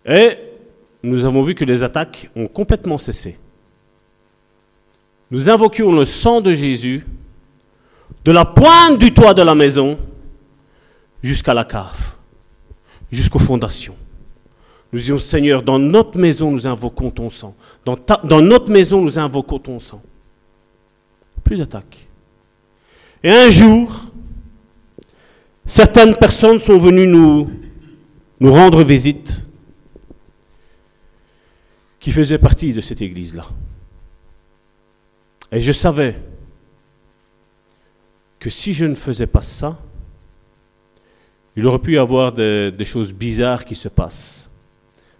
[0.06, 0.47] Et
[1.02, 3.38] nous avons vu que les attaques ont complètement cessé.
[5.30, 7.06] Nous invoquions le sang de Jésus
[8.24, 9.98] de la pointe du toit de la maison
[11.22, 12.16] jusqu'à la cave,
[13.12, 13.94] jusqu'aux fondations.
[14.92, 17.54] Nous disions, Seigneur, dans notre maison, nous invoquons ton sang.
[17.84, 20.02] Dans, notre maison, nous invoquons ton sang.
[21.44, 22.08] Plus d'attaques.
[23.22, 23.94] Et un jour,
[25.66, 29.47] certaines personnes sont venues nous rendre visite
[32.08, 33.44] qui faisaient partie de cette église-là.
[35.52, 36.14] Et je savais
[38.38, 39.78] que si je ne faisais pas ça,
[41.54, 44.50] il aurait pu y avoir des, des choses bizarres qui se passent.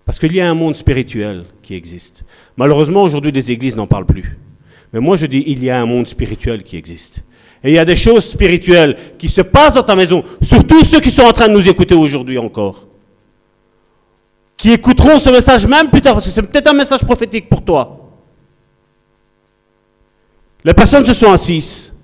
[0.07, 2.25] Parce qu'il y a un monde spirituel qui existe.
[2.57, 4.39] Malheureusement, aujourd'hui, les églises n'en parlent plus.
[4.95, 7.23] Mais moi, je dis, il y a un monde spirituel qui existe.
[7.63, 11.01] Et il y a des choses spirituelles qui se passent dans ta maison, surtout ceux
[11.01, 12.88] qui sont en train de nous écouter aujourd'hui encore.
[14.59, 17.65] Qui écouteront ce message même plus tard, parce que c'est peut-être un message prophétique pour
[17.65, 18.11] toi.
[20.65, 21.95] Les personnes se sont assises.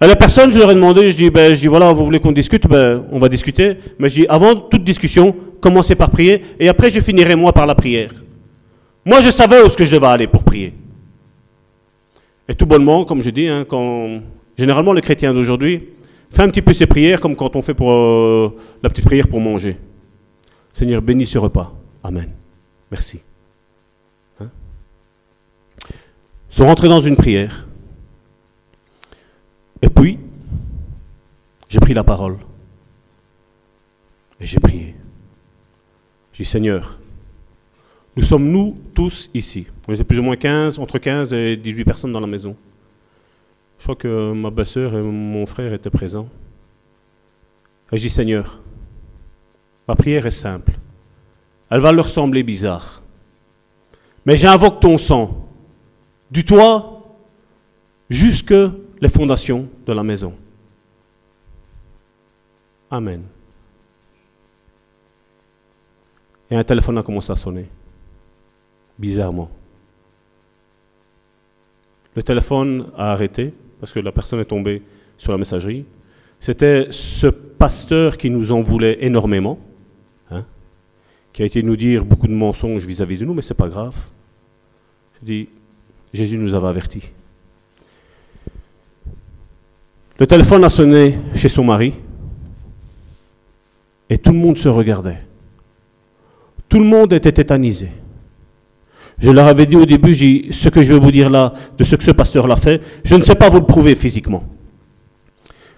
[0.00, 2.20] Et les personnes, je leur ai demandé, je dis, ben, je dis voilà, vous voulez
[2.20, 3.78] qu'on discute, ben, on va discuter.
[3.98, 7.66] Mais je dis, avant toute discussion, commencez par prier, et après je finirai moi par
[7.66, 8.10] la prière.
[9.04, 10.74] Moi, je savais où je devais aller pour prier.
[12.48, 14.20] Et tout bonnement, comme je dis, hein, quand,
[14.58, 15.88] généralement les chrétiens d'aujourd'hui
[16.30, 19.28] font un petit peu ces prières comme quand on fait pour euh, la petite prière
[19.28, 19.76] pour manger.
[20.78, 21.74] Seigneur, bénis ce repas.
[22.04, 22.30] Amen.
[22.88, 23.20] Merci.
[24.40, 24.48] Hein?
[26.48, 27.66] Sont rentrés dans une prière.
[29.82, 30.20] Et puis,
[31.68, 32.36] j'ai pris la parole.
[34.38, 34.94] Et j'ai prié.
[36.32, 36.96] J'ai dit, Seigneur,
[38.14, 39.66] nous sommes nous tous ici.
[39.88, 42.54] On était plus ou moins 15, entre 15 et 18 personnes dans la maison.
[43.80, 46.28] Je crois que ma belle-sœur et mon frère étaient présents.
[47.90, 48.60] Et je dis Seigneur,
[49.88, 50.74] ma prière est simple.
[51.70, 53.02] Elle va leur sembler bizarre.
[54.24, 55.48] Mais j'invoque ton sang,
[56.30, 57.02] du toit
[58.10, 58.54] jusque
[59.00, 60.34] les fondations de la maison.
[62.90, 63.22] Amen.
[66.50, 67.66] Et un téléphone a commencé à sonner
[68.98, 69.50] bizarrement.
[72.14, 74.82] Le téléphone a arrêté parce que la personne est tombée
[75.16, 75.84] sur la messagerie.
[76.40, 79.58] C'était ce pasteur qui nous en voulait énormément,
[81.38, 83.94] qui a été nous dire beaucoup de mensonges vis-à-vis de nous, mais c'est pas grave.
[85.20, 85.48] Je dis,
[86.12, 87.12] Jésus nous avait avertis.
[90.18, 91.94] Le téléphone a sonné chez son mari
[94.10, 95.18] et tout le monde se regardait.
[96.68, 97.88] Tout le monde était tétanisé.
[99.20, 101.94] Je leur avais dit au début, ce que je vais vous dire là, de ce
[101.94, 104.42] que ce pasteur l'a fait, je ne sais pas vous le prouver physiquement.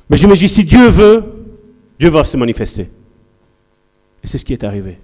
[0.09, 1.23] Mais je me dis, si Dieu veut,
[1.99, 2.89] Dieu va se manifester.
[4.25, 4.97] Et c'est ce qui est arrivé.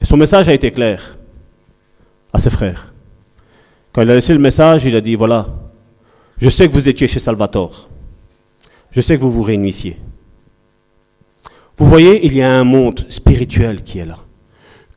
[0.00, 1.18] Et son message a été clair
[2.32, 2.92] à ses frères.
[3.92, 5.46] Quand il a laissé le message, il a dit, voilà,
[6.38, 7.88] je sais que vous étiez chez Salvatore.
[8.90, 9.96] Je sais que vous vous réunissiez.
[11.76, 14.18] Vous voyez, il y a un monde spirituel qui est là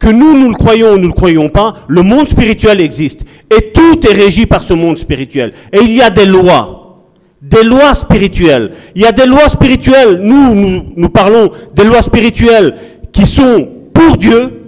[0.04, 3.22] que nous, nous le croyons ou nous ne le croyons pas, le monde spirituel existe.
[3.50, 5.54] Et tout est régi par ce monde spirituel.
[5.72, 7.00] Et il y a des lois.
[7.42, 8.72] Des lois spirituelles.
[8.96, 10.20] Il y a des lois spirituelles.
[10.22, 12.76] Nous, nous, nous parlons des lois spirituelles
[13.14, 14.63] qui sont pour Dieu.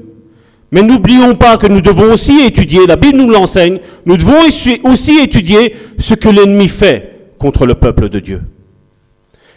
[0.72, 4.42] Mais n'oublions pas que nous devons aussi étudier, la Bible nous l'enseigne, nous devons
[4.84, 8.42] aussi étudier ce que l'ennemi fait contre le peuple de Dieu.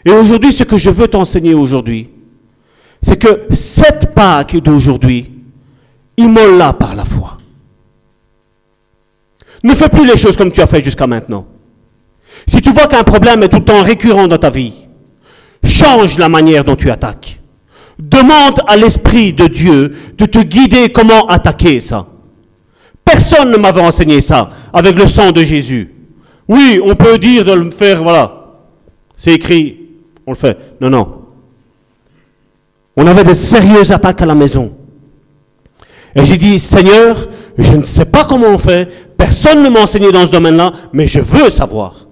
[0.04, 2.08] Et aujourd'hui, ce que je veux t'enseigner aujourd'hui,
[3.02, 5.30] c'est que cette Pâque d'aujourd'hui,
[6.18, 7.36] Immole-la par la foi.
[9.62, 11.46] Ne fais plus les choses comme tu as fait jusqu'à maintenant.
[12.46, 14.72] Si tu vois qu'un problème est tout le temps récurrent dans ta vie,
[15.64, 17.40] change la manière dont tu attaques.
[17.98, 22.06] Demande à l'Esprit de Dieu de te guider comment attaquer ça.
[23.04, 25.92] Personne ne m'avait enseigné ça avec le sang de Jésus.
[26.46, 28.34] Oui, on peut dire de le faire, voilà.
[29.16, 29.78] C'est écrit,
[30.26, 30.56] on le fait.
[30.80, 31.22] Non, non.
[32.96, 34.72] On avait des sérieuses attaques à la maison.
[36.14, 37.16] Et j'ai dit, Seigneur,
[37.56, 41.06] je ne sais pas comment on fait, personne ne m'a enseigné dans ce domaine-là, mais
[41.06, 42.06] je veux savoir.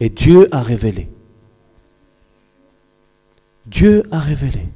[0.00, 1.08] Et Dieu a révélé.
[3.70, 4.66] Dieu a révélé.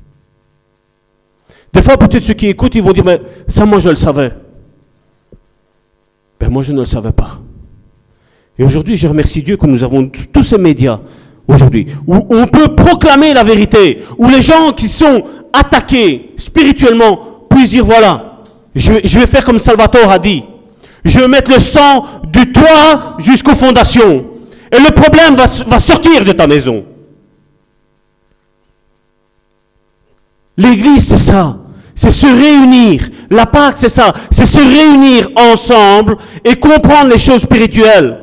[1.73, 4.33] Des fois, peut-être ceux qui écoutent, ils vont dire, mais ça, moi, je le savais.
[6.39, 7.41] Ben, moi, je ne le savais pas.
[8.59, 11.01] Et aujourd'hui, je remercie Dieu que nous avons tous ces médias
[11.49, 17.71] aujourd'hui où on peut proclamer la vérité, où les gens qui sont attaqués spirituellement puissent
[17.71, 18.41] dire, voilà,
[18.75, 20.45] je vais, faire comme Salvatore a dit.
[21.05, 24.27] Je vais mettre le sang du toit jusqu'aux fondations.
[24.71, 26.85] Et le problème va sortir de ta maison.
[30.57, 31.59] L'église, c'est ça.
[31.95, 33.09] C'est se réunir.
[33.31, 34.13] La Pâque, c'est ça.
[34.31, 38.19] C'est se réunir ensemble et comprendre les choses spirituelles.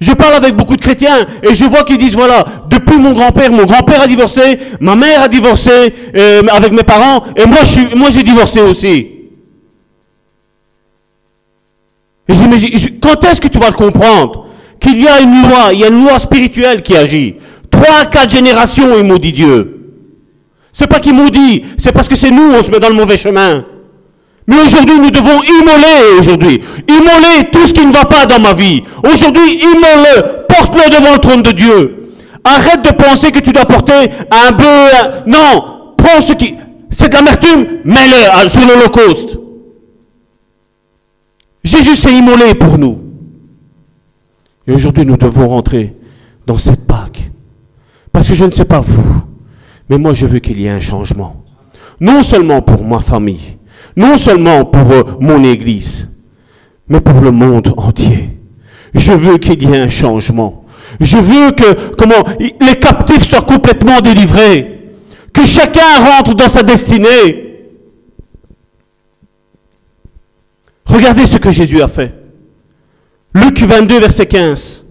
[0.00, 3.52] Je parle avec beaucoup de chrétiens et je vois qu'ils disent voilà, depuis mon grand-père,
[3.52, 7.66] mon grand-père a divorcé, ma mère a divorcé euh, avec mes parents et moi je
[7.66, 9.08] suis, moi j'ai divorcé aussi.
[12.26, 14.46] Je dis mais quand est-ce que tu vas le comprendre
[14.80, 17.36] qu'il y a une loi, il y a une loi spirituelle qui agit?
[17.70, 19.76] Trois, quatre générations il maudit Dieu.
[20.72, 23.16] C'est pas qu'il maudit, c'est parce que c'est nous on se met dans le mauvais
[23.16, 23.64] chemin.
[24.46, 26.60] Mais aujourd'hui, nous devons immoler aujourd'hui.
[26.88, 28.82] Immoler tout ce qui ne va pas dans ma vie.
[29.04, 30.44] Aujourd'hui, immole-le.
[30.48, 31.96] Porte-le devant le trône de Dieu.
[32.42, 34.92] Arrête de penser que tu dois porter un bœuf.
[35.24, 35.94] un- Non.
[35.96, 36.56] Prends ce qui...
[36.90, 37.64] C'est de l'amertume.
[37.84, 39.38] Mets-le sur l'Holocauste.
[41.62, 42.98] Jésus s'est immolé pour nous.
[44.66, 45.94] Et aujourd'hui, nous devons rentrer
[46.46, 46.89] dans cette.
[48.12, 49.22] Parce que je ne sais pas vous,
[49.88, 51.44] mais moi, je veux qu'il y ait un changement.
[52.00, 53.58] Non seulement pour ma famille,
[53.96, 56.08] non seulement pour euh, mon Église,
[56.88, 58.30] mais pour le monde entier.
[58.94, 60.64] Je veux qu'il y ait un changement.
[60.98, 64.90] Je veux que comment les captifs soient complètement délivrés,
[65.32, 67.46] que chacun rentre dans sa destinée.
[70.84, 72.12] Regardez ce que Jésus a fait.
[73.32, 74.84] Luc 22, verset 15.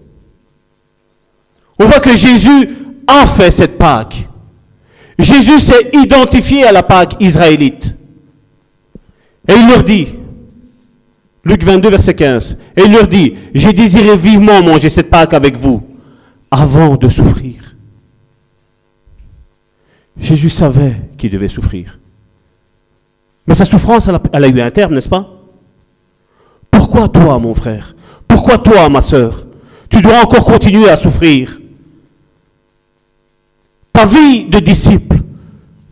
[1.78, 2.68] On voit que Jésus
[3.10, 4.28] a fait cette Pâque.
[5.18, 7.94] Jésus s'est identifié à la Pâque israélite.
[9.48, 10.08] Et il leur dit,
[11.44, 15.56] Luc 22, verset 15, et il leur dit, j'ai désiré vivement manger cette Pâque avec
[15.56, 15.82] vous
[16.50, 17.74] avant de souffrir.
[20.18, 21.98] Jésus savait qu'il devait souffrir.
[23.46, 25.28] Mais sa souffrance, elle a, eu un terme, n'est-ce pas
[26.70, 27.94] Pourquoi toi, mon frère?
[28.28, 29.46] Pourquoi toi, ma sœur?
[29.88, 31.59] Tu dois encore continuer à souffrir.
[34.06, 35.16] Vie de disciple,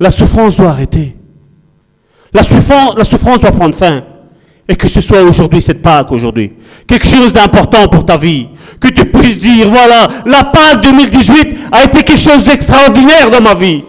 [0.01, 1.17] la souffrance doit arrêter.
[2.33, 4.03] La souffrance, la souffrance doit prendre fin.
[4.69, 6.53] Et que ce soit aujourd'hui, cette Pâque aujourd'hui.
[6.87, 8.49] Quelque chose d'important pour ta vie.
[8.79, 13.55] Que tu puisses dire, voilà, la Pâque 2018 a été quelque chose d'extraordinaire dans ma
[13.55, 13.83] vie.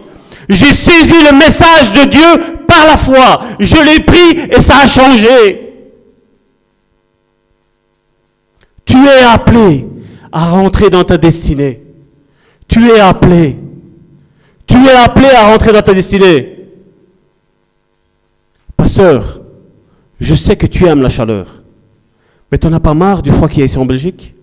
[0.48, 3.42] J'ai saisi le message de Dieu par la foi.
[3.58, 5.68] Je l'ai pris et ça a changé.
[8.86, 9.86] Tu es appelé
[10.32, 11.82] à rentrer dans ta destinée.
[12.66, 13.56] Tu es appelé.
[14.70, 16.56] Tu es appelé à rentrer dans ta destinée.
[18.76, 19.40] Pasteur,
[20.20, 21.46] je sais que tu aimes la chaleur.
[22.50, 24.34] Mais tu n'en as pas marre du froid qu'il y a ici en Belgique?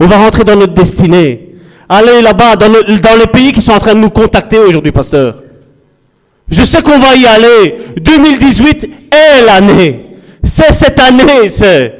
[0.00, 1.56] On va rentrer dans notre destinée.
[1.88, 4.92] Allez là-bas, dans, le- dans les pays qui sont en train de nous contacter aujourd'hui,
[4.92, 5.42] pasteur.
[6.48, 7.76] Je sais qu'on va y aller.
[8.00, 10.16] 2018 est l'année.
[10.44, 11.94] C'est cette année, c'est.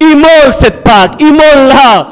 [0.00, 2.08] Immole cette Pâque, immole-la.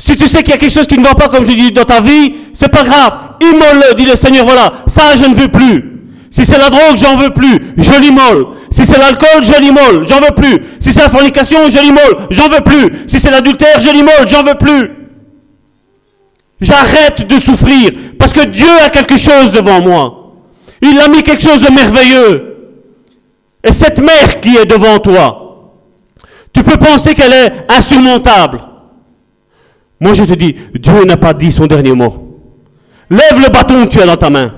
[0.00, 1.72] Si tu sais qu'il y a quelque chose qui ne va pas, comme je dis,
[1.72, 3.12] dans ta vie, c'est pas grave.
[3.42, 6.00] Immole-le, dis le Seigneur, voilà, ça je ne veux plus.
[6.30, 8.46] Si c'est la drogue, j'en veux plus, je l'immole.
[8.70, 10.58] Si c'est l'alcool, je l'immole, j'en veux plus.
[10.80, 13.04] Si c'est la fornication, je l'immole, j'en veux plus.
[13.08, 14.90] Si c'est l'adultère, je l'immole, j'en veux plus.
[16.62, 20.34] J'arrête de souffrir parce que Dieu a quelque chose devant moi.
[20.80, 22.46] Il a mis quelque chose de merveilleux.
[23.62, 25.74] Et cette mer qui est devant toi,
[26.54, 28.60] tu peux penser qu'elle est insurmontable.
[30.00, 32.40] Moi, je te dis, Dieu n'a pas dit son dernier mot.
[33.10, 34.54] Lève le bâton que tu as dans ta main.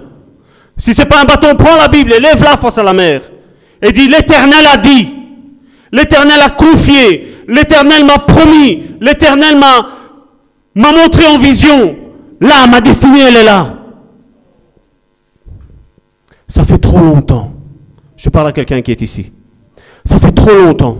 [0.78, 3.22] Si c'est pas un bâton, prends la Bible et lève-la face à la mer.
[3.82, 5.12] Et dis, l'Éternel a dit.
[5.90, 7.44] L'Éternel a confié.
[7.48, 8.84] L'Éternel m'a promis.
[9.00, 11.96] L'Éternel m'a, montré en vision.
[12.40, 13.78] Là, ma destinée, elle est là.
[16.46, 17.52] Ça fait trop longtemps.
[18.16, 19.32] Je parle à quelqu'un qui est ici.
[20.04, 20.98] Ça fait trop longtemps.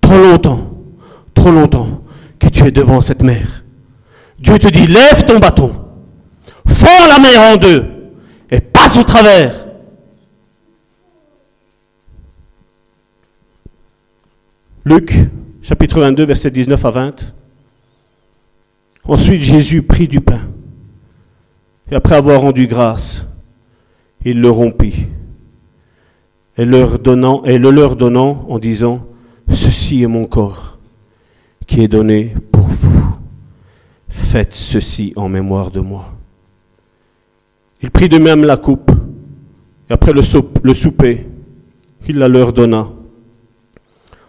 [0.00, 0.60] Trop longtemps,
[1.34, 2.01] trop longtemps
[2.42, 3.64] que tu es devant cette mer.
[4.38, 5.72] Dieu te dit, lève ton bâton,
[6.66, 7.84] fends la mer en deux
[8.50, 9.66] et passe au travers.
[14.84, 15.16] Luc,
[15.62, 17.34] chapitre 22, versets 19 à 20.
[19.04, 20.40] Ensuite, Jésus prit du pain.
[21.92, 23.24] Et après avoir rendu grâce,
[24.24, 25.06] il le rompit.
[26.58, 29.06] Et le leur donnant en disant,
[29.48, 30.71] Ceci est mon corps
[31.66, 33.16] qui est donné pour vous.
[34.08, 36.12] Faites ceci en mémoire de moi.
[37.82, 38.90] Il prit de même la coupe,
[39.90, 41.26] et après le, souper,
[42.08, 42.88] il la leur donna,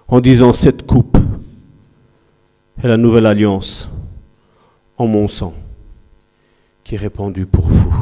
[0.07, 1.17] en disant, Cette coupe
[2.81, 3.89] est la nouvelle alliance
[4.97, 5.53] en mon sang,
[6.83, 7.93] qui est répandu pour vous.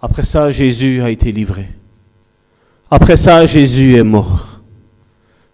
[0.00, 1.68] Après ça, Jésus a été livré.
[2.90, 4.57] Après ça, Jésus est mort.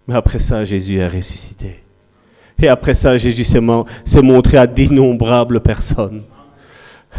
[0.07, 1.83] Mais après ça, Jésus est ressuscité.
[2.61, 6.23] Et après ça, Jésus s'est montré à d'innombrables personnes.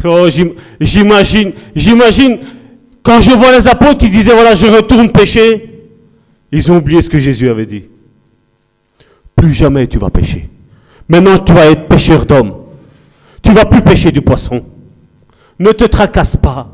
[0.03, 0.27] Oh,
[0.79, 2.39] j'imagine, j'imagine,
[3.01, 5.87] quand je vois les apôtres qui disaient, voilà, je retourne pécher,
[6.51, 7.85] ils ont oublié ce que Jésus avait dit.
[9.35, 10.49] Plus jamais tu vas pécher.
[11.07, 12.55] Maintenant, tu vas être pêcheur d'hommes.
[13.41, 14.65] Tu vas plus pêcher du poisson.
[15.59, 16.69] Ne te tracasse pas.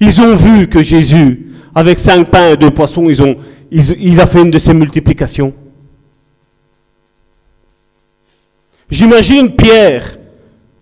[0.00, 3.08] Ils ont vu que Jésus, avec cinq pains et deux poissons,
[3.70, 5.54] il a fait une de ces multiplications.
[8.90, 10.18] J'imagine Pierre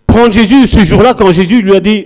[0.05, 2.05] prendre Jésus ce jour-là quand Jésus lui a dit,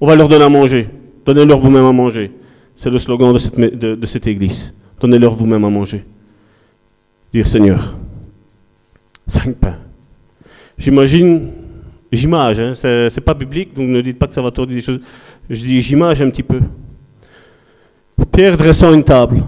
[0.00, 0.88] on va leur donner à manger.
[1.24, 2.30] Donnez-leur vous-même à manger.
[2.74, 4.72] C'est le slogan de cette, de cette église.
[5.00, 6.04] Donnez-leur vous-même à manger
[7.36, 7.94] dire Seigneur,
[9.26, 9.76] cinq pains.
[10.78, 11.50] J'imagine,
[12.16, 15.00] j'image, hein, c'est pas biblique, donc ne dites pas que ça va tourner des choses.
[15.48, 16.60] Je dis j'image un petit peu.
[18.32, 19.42] Pierre dressant une table,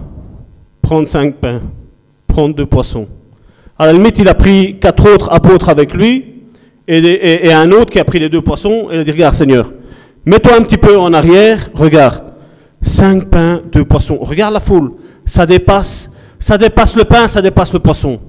[0.81, 1.61] prendre cinq pains,
[2.27, 3.07] prendre deux poissons.
[3.77, 6.25] À la limite, il a pris quatre autres apôtres avec lui
[6.87, 9.71] et, un autre qui a pris les deux poissons et il a dit Regarde, Seigneur,
[10.25, 12.23] mets-toi un petit peu en arrière, regarde,
[12.81, 14.17] cinq pains, deux poissons.
[14.21, 14.93] Regarde la foule,
[15.25, 16.09] ça dépasse
[16.39, 18.19] ça dépasse le pain, ça dépasse le poisson.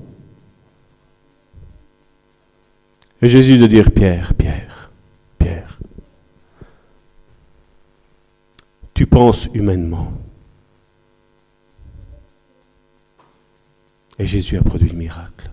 [3.23, 4.91] Et Jésus de dire, Pierre, Pierre,
[5.39, 5.79] Pierre,
[8.95, 10.13] tu penses humainement.
[14.19, 15.51] Et Jésus a produit le miracle.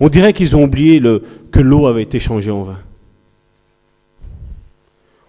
[0.00, 1.02] On dirait qu'ils ont oublié
[1.50, 2.78] que l'eau avait été changée en vin.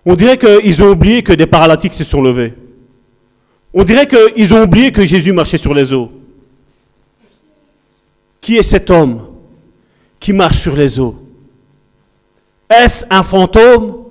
[0.05, 2.53] On dirait qu'ils ont oublié que des paralytiques se sont levés.
[3.73, 6.11] On dirait qu'ils ont oublié que Jésus marchait sur les eaux.
[8.41, 9.28] Qui est cet homme?
[10.19, 11.15] Qui marche sur les eaux
[12.69, 14.05] Est-ce un fantôme?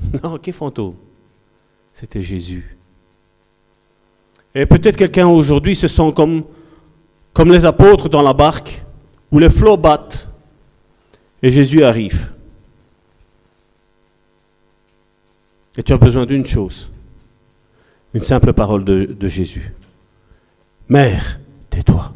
[0.22, 0.94] Non, quel fantôme?
[1.92, 2.76] C'était Jésus.
[4.54, 6.44] Et peut-être quelqu'un aujourd'hui se sent comme,
[7.32, 8.82] comme les apôtres dans la barque,
[9.30, 10.28] où les flots battent,
[11.42, 12.30] et Jésus arrive.
[15.76, 16.90] Et tu as besoin d'une chose,
[18.12, 19.72] une simple parole de, Jésus.
[20.88, 21.38] Mère,
[21.70, 22.12] tais-toi.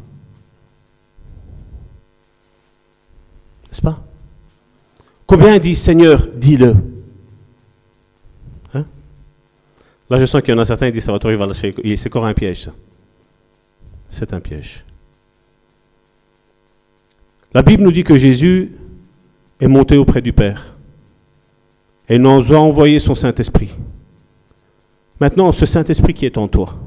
[3.75, 4.01] N'est-ce pas?
[5.25, 6.77] Combien dit Seigneur, dis-le
[8.73, 8.85] hein?
[10.09, 11.75] Là, je sens qu'il y en a certains qui disent, va il va lâcher.
[11.97, 12.69] C'est encore un piège.
[14.09, 14.85] C'est un piège.
[17.53, 18.71] La Bible nous dit que Jésus
[19.59, 20.77] est monté auprès du Père
[22.07, 23.75] et nous a envoyé son Saint-Esprit.
[25.19, 26.77] Maintenant, ce Saint-Esprit qui est en toi,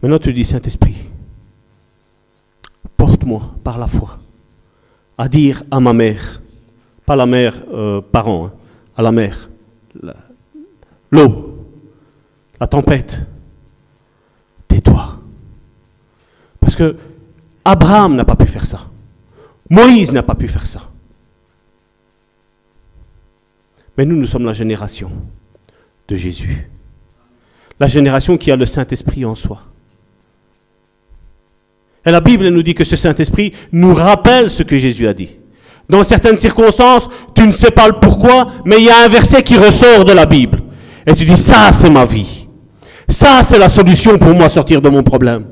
[0.00, 1.08] maintenant tu dis Saint-Esprit,
[2.96, 4.20] porte-moi par la foi
[5.18, 6.40] à dire à ma mère,
[7.04, 8.52] pas la mère euh, parent, hein,
[8.96, 9.48] à la mère,
[11.10, 11.66] l'eau,
[12.60, 13.20] la, tempête,
[14.68, 15.18] tais-toi.
[16.60, 16.96] Parce que
[17.64, 18.86] Abraham n'a pas pu faire ça.
[19.70, 20.80] Moïse n'a pas pu faire ça.
[23.96, 25.10] Mais nous, nous sommes la génération
[26.08, 26.68] de Jésus
[27.78, 29.62] la génération qui a le Saint-Esprit en soi.
[32.06, 35.30] Et la Bible nous dit que ce Saint-Esprit nous rappelle ce que Jésus a dit.
[35.88, 39.42] Dans certaines circonstances, tu ne sais pas le pourquoi, mais il y a un verset
[39.42, 40.60] qui ressort de la Bible.
[41.04, 42.46] Et tu dis, ça c'est ma vie.
[43.08, 45.46] Ça c'est la solution pour moi sortir de mon problème.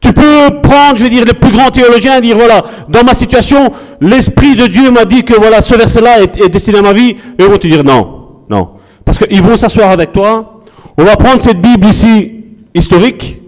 [0.00, 3.14] Tu peux prendre, je veux dire, les plus grands théologiens et dire, voilà, dans ma
[3.14, 6.92] situation, l'Esprit de Dieu m'a dit que voilà, ce verset-là est, est, destiné à ma
[6.92, 7.16] vie.
[7.38, 8.70] Et ils vont te dire, non, non.
[9.04, 10.60] Parce qu'ils vont s'asseoir avec toi.
[10.98, 12.44] On va prendre cette Bible ici,
[12.74, 13.40] historique.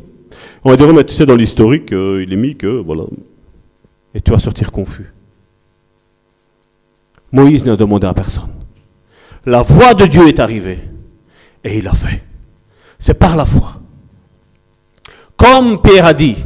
[0.69, 3.05] On va dire, mais tu sais, dans l'historique, euh, il est mis que, voilà.
[4.15, 5.15] Et tu vas sortir confus.
[7.33, 8.51] Moïse n'a demandé à personne.
[9.47, 10.81] la voix de Dieu est arrivée.
[11.65, 12.23] Et il a fait.
[12.99, 13.81] C'est par la foi.
[15.39, 16.37] Comme Pierre a dit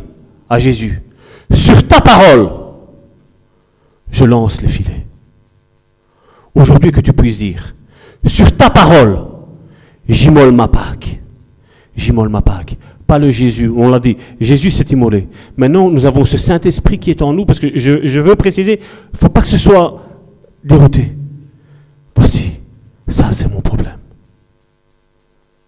[0.48, 1.02] à Jésus,
[1.52, 2.48] sur ta parole,
[4.08, 5.04] je lance les filets.
[6.54, 7.74] Aujourd'hui que tu puisses dire,
[8.24, 9.18] sur ta parole,
[10.08, 11.20] j'immole ma Pâque.
[11.96, 12.76] J'immole ma Pâque.
[13.12, 15.28] Pas le Jésus, on l'a dit, Jésus s'est immolé.
[15.58, 19.12] Maintenant, nous avons ce Saint-Esprit qui est en nous, parce que je, veux préciser, il
[19.12, 20.00] ne faut pas que ce soit
[20.64, 21.14] dérouté.
[22.16, 22.52] Voici,
[23.08, 23.98] ça c'est mon problème.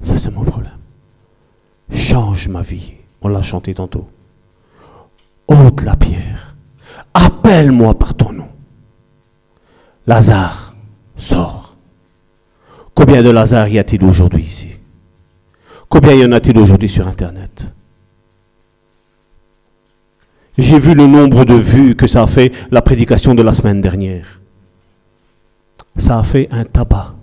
[0.01, 0.78] Ça c'est mon problème.
[1.92, 2.95] Change ma vie.
[3.20, 4.09] On l'a chanté tantôt.
[5.47, 6.57] Ôte la pierre.
[7.12, 8.49] Appelle-moi par ton nom.
[10.07, 10.74] Lazare,
[11.18, 11.76] sors.
[12.95, 14.73] Combien de Lazare y a-t-il aujourd'hui ici?
[15.95, 17.72] Combien y en a-t-il aujourd'hui sur Internet?
[20.59, 23.80] J'ai vu le nombre de vues que ça a fait la prédication de la semaine
[23.80, 24.40] dernière.
[25.97, 27.14] Ça a fait un tabac.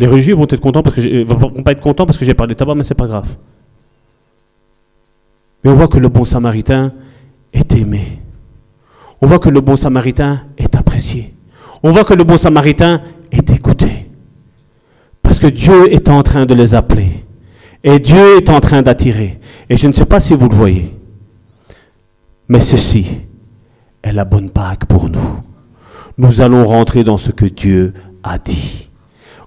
[0.00, 2.34] Les religieux vont être contents parce que j'ai- vont pas être contents parce que j'ai
[2.34, 3.28] parlé de tabac, mais c'est pas grave.
[5.62, 6.92] Mais on voit que le bon samaritain
[7.52, 8.18] est aimé.
[9.20, 11.34] On voit que le bon samaritain est apprécié.
[11.84, 14.08] On voit que le bon samaritain est écouté.
[15.22, 17.26] Parce que Dieu est en train de les appeler.
[17.84, 19.38] Et Dieu est en train d'attirer.
[19.70, 20.94] Et je ne sais pas si vous le voyez.
[22.48, 23.06] Mais ceci
[24.02, 25.40] est la bonne Pâque pour nous.
[26.16, 28.88] Nous allons rentrer dans ce que Dieu a dit.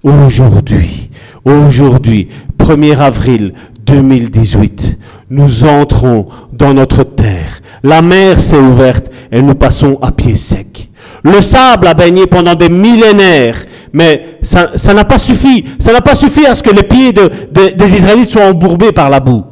[0.04, 1.10] Aujourd'hui,
[1.44, 3.54] aujourd'hui, 1er avril
[3.86, 4.98] 2018,
[5.30, 7.62] nous entrons dans notre terre.
[7.84, 10.90] La mer s'est ouverte et nous passons à pied sec.
[11.24, 13.64] Le sable a baigné pendant des millénaires,
[13.94, 15.66] mais ça n'a pas suffi.
[15.80, 18.92] Ça n'a pas suffi à ce que les pieds de- de- des Israélites soient embourbés
[18.92, 19.44] par la boue.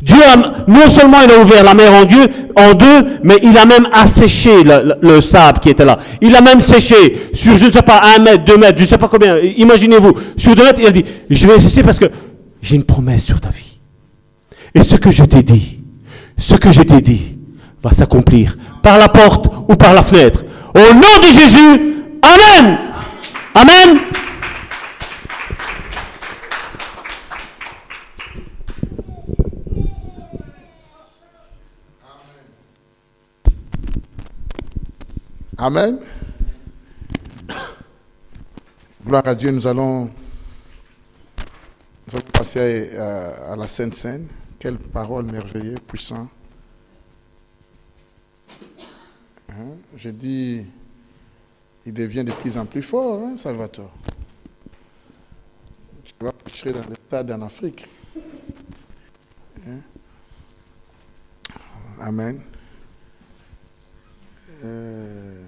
[0.00, 0.36] Dieu a,
[0.68, 2.26] non seulement il a ouvert la mer en, Dieu,
[2.56, 5.96] en deux, mais il a même asséché le, le- le sable qui était là.
[6.20, 8.88] Il a même séché sur, je ne sais pas, un mètre, deux mètres, je ne
[8.88, 9.38] sais pas combien.
[9.38, 12.06] Imaginez-vous, sur deux mètres, il a dit, je vais cesser parce que
[12.60, 13.78] j'ai une promesse sur ta vie.
[14.74, 15.80] Et ce que je t'ai dit,
[16.36, 17.38] ce que je t'ai dit,
[17.80, 20.44] va s'accomplir par la porte ou par la fenêtre.
[20.74, 21.80] Au nom de Jésus,
[22.22, 22.78] Amen.
[23.54, 23.98] Amen.
[35.58, 36.00] Amen.
[39.04, 40.10] Gloire à Dieu, nous allons,
[42.32, 44.28] passer à, à la Sainte Seine.
[44.58, 46.30] Quelle parole merveilleuse, puissante.
[49.50, 50.64] Hein, Je dis,
[51.84, 53.92] il devient de plus en plus fort, hein, Salvatore.
[56.04, 57.88] Tu vas prêcher dans les stades en Afrique.
[59.66, 59.80] Hein?
[62.00, 62.42] Amen.
[64.64, 65.44] Euh,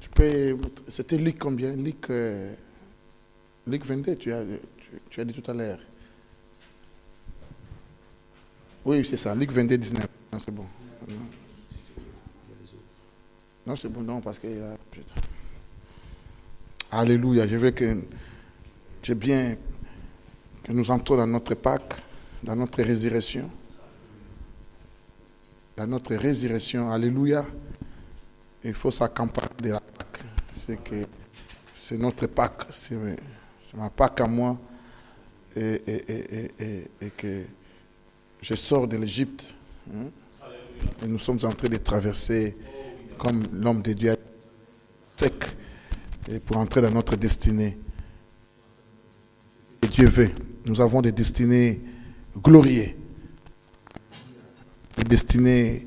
[0.00, 0.56] tu peux.
[0.86, 1.72] C'était Luc combien?
[1.72, 2.54] Luc, euh,
[3.66, 4.42] Luc 22, tu as,
[5.10, 5.78] tu, as dit tout à l'heure.
[8.84, 10.08] Oui, c'est ça, Luc 22, 19.
[10.32, 10.66] Non, c'est bon.
[13.76, 14.46] C'est bon, non, parce que.
[14.46, 14.74] euh.
[16.90, 18.02] Alléluia, je veux que.
[19.02, 19.56] J'ai bien.
[20.64, 21.94] Que nous entrons dans notre Pâque,
[22.42, 23.50] dans notre résurrection
[25.76, 26.90] dans notre résurrection.
[26.90, 27.46] Alléluia.
[28.64, 30.20] Il faut s'accompagner de la Pâque.
[30.50, 30.78] C'est
[31.72, 32.64] c'est notre Pâque.
[32.70, 32.96] C'est
[33.76, 34.58] ma Pâque à moi.
[35.56, 35.80] Et
[37.16, 37.44] que
[38.42, 39.54] je sors de l'Égypte.
[39.94, 40.10] hein.
[41.02, 42.56] Et nous sommes en train de traverser
[43.18, 44.16] comme l'homme de Dieu
[45.16, 45.44] sec
[46.46, 47.76] pour entrer dans notre destinée.
[49.90, 50.30] Dieu veut.
[50.66, 51.80] Nous avons des destinées
[52.42, 52.94] glorieuses
[54.98, 55.86] des destinées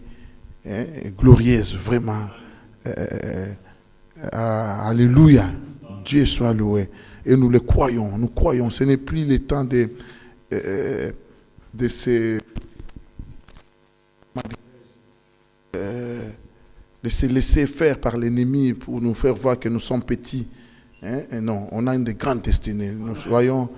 [0.65, 0.85] hein,
[1.17, 2.27] glorieuses, vraiment.
[2.87, 3.53] Euh,
[4.33, 5.51] euh, alléluia.
[6.05, 6.89] Dieu soit loué.
[7.25, 8.69] Et nous le croyons, nous croyons.
[8.69, 9.91] Ce n'est plus le temps de,
[10.53, 11.11] euh,
[11.73, 12.39] de se,
[17.03, 20.47] de se laisser faire par l'ennemi pour nous faire voir que nous sommes petits.
[21.01, 21.21] hein.
[21.31, 22.91] Et non, on a une de grandes destinées.
[22.91, 23.69] Nous soyons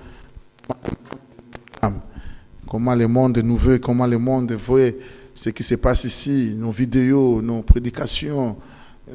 [2.67, 4.95] comment le monde nous veut, comment le monde veut
[5.36, 8.57] ce qui se passe ici, nos vidéos, nos prédications,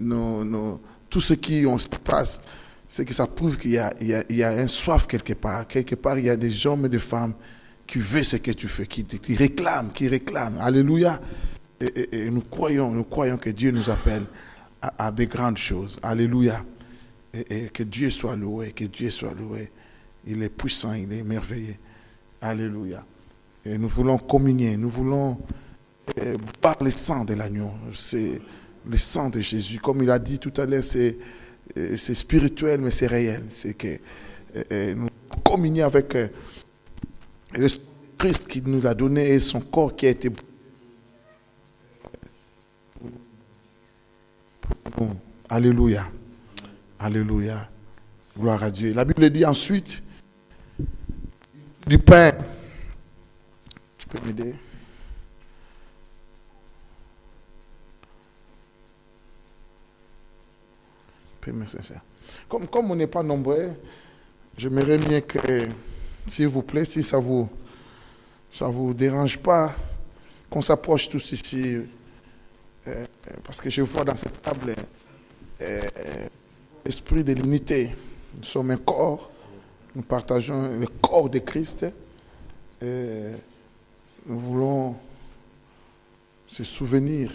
[0.01, 2.41] nos, nos- tout ce qui se passe,
[2.89, 5.67] c'est que ça prouve qu'il y a, y, a, y a un soif quelque part.
[5.67, 7.35] Quelque part, il y a des hommes et des femmes
[7.87, 10.59] qui veulent ce que tu fais, qui, qui réclament, qui réclament.
[10.61, 11.21] Alléluia.
[11.81, 14.25] Et, nous croyons, nous croyons que Dieu nous appelle
[14.83, 15.99] à, à des grandes choses.
[16.03, 16.65] Alléluia.
[17.33, 19.71] Et, que Dieu soit loué, que Dieu soit loué.
[20.27, 21.77] Il est puissant, il est merveilleux.
[22.41, 23.05] Alléluia.
[23.65, 25.39] Et nous voulons communier, nous voulons
[26.19, 27.71] euh, boire le sang de l'agneau.
[27.93, 28.41] C'est
[28.89, 29.79] le sang de Jésus.
[29.79, 31.19] Comme il a dit tout à l'heure, c'est
[31.75, 33.45] c'est spirituel, mais c'est réel.
[33.49, 33.99] C'est que
[34.73, 35.09] euh, nous
[35.45, 37.69] communions avec le
[38.17, 40.31] Christ qui nous a donné et son corps qui a été
[45.49, 46.11] Alléluia.
[46.99, 47.69] Alléluia.
[48.39, 48.93] Gloire à Dieu.
[48.95, 50.03] La Bible dit ensuite
[51.87, 52.33] du pain.
[53.97, 54.55] Tu peux m'aider?
[62.49, 63.71] Comme, comme on n'est pas nombreux,
[64.57, 65.67] j'aimerais bien que,
[66.27, 67.49] s'il vous plaît, si ça vous
[68.51, 69.75] ça vous dérange pas,
[70.51, 71.79] qu'on s'approche tous ici,
[72.87, 73.05] euh,
[73.45, 74.75] parce que je vois dans cette table
[75.61, 75.81] euh,
[76.85, 77.95] l'esprit de l'unité.
[78.37, 79.31] Nous sommes un corps,
[79.95, 81.87] nous partageons le corps de Christ.
[82.81, 83.33] Et
[84.27, 84.97] nous voulons
[86.47, 87.33] se souvenir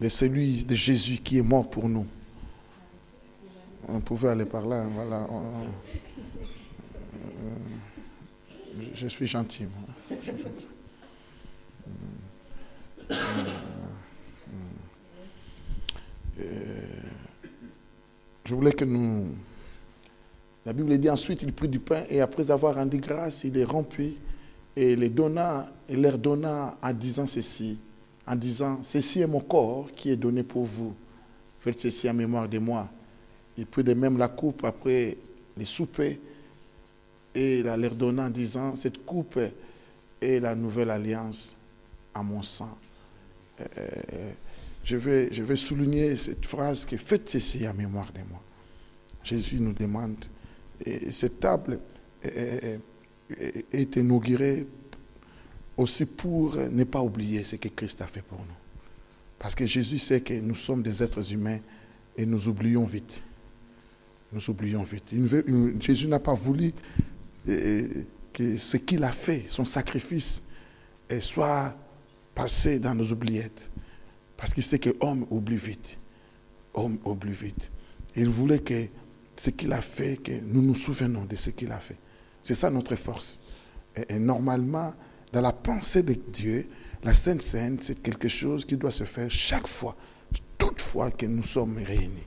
[0.00, 2.06] de celui de Jésus qui est mort pour nous.
[3.86, 5.28] On pouvait aller par là, voilà.
[8.94, 9.64] je suis gentil.
[9.64, 10.18] moi.
[10.22, 10.68] Je suis gentil.
[16.40, 16.74] Euh,
[18.44, 19.28] Je voulais que nous.
[20.66, 23.64] La Bible dit ensuite, il prit du pain et après avoir rendu grâce, il les
[23.64, 24.16] rompit
[24.76, 27.78] et les donna et leur donna en disant ceci,
[28.26, 30.94] en disant Ceci est mon corps qui est donné pour vous.
[31.60, 32.88] Faites ceci en mémoire de moi.
[33.56, 35.16] Il prit de même la coupe après
[35.56, 36.18] les soupers
[37.34, 39.38] et la leur donna en disant Cette coupe
[40.20, 41.56] est la nouvelle alliance
[42.14, 42.76] à mon sang.
[43.60, 44.32] Euh,
[44.82, 48.42] je, vais, souligner cette phrase que faites ceci en mémoire de moi.
[49.22, 50.24] Jésus nous demande.
[50.84, 51.78] Et cette table
[52.22, 52.80] est,
[53.30, 54.66] est- est inaugurée
[55.76, 58.44] aussi pour ne pas oublier ce que Christ a fait pour nous.
[59.38, 61.58] Parce que Jésus sait que nous sommes des êtres humains
[62.16, 63.22] et nous oublions vite.
[64.32, 65.14] Nous oublions vite.
[65.80, 66.72] Jésus n'a pas voulu
[67.48, 70.42] euh, que ce qu'il a fait, son sacrifice,
[71.12, 71.76] euh, soit
[72.34, 73.70] passé dans nos oubliettes.
[74.36, 75.98] Parce qu'il sait que l'homme oublie vite.
[76.74, 77.70] Homme oublie vite.
[78.16, 78.86] Il voulait que
[79.36, 81.96] ce qu'il a fait, que nous nous souvenons de ce qu'il a fait.
[82.42, 83.40] C'est ça notre force.
[84.08, 84.92] Et, normalement,
[85.32, 86.68] dans la pensée de Dieu,
[87.02, 89.96] la Sainte Seine, c'est quelque chose qui doit se faire chaque fois,
[90.58, 92.26] toute fois que nous sommes réunis.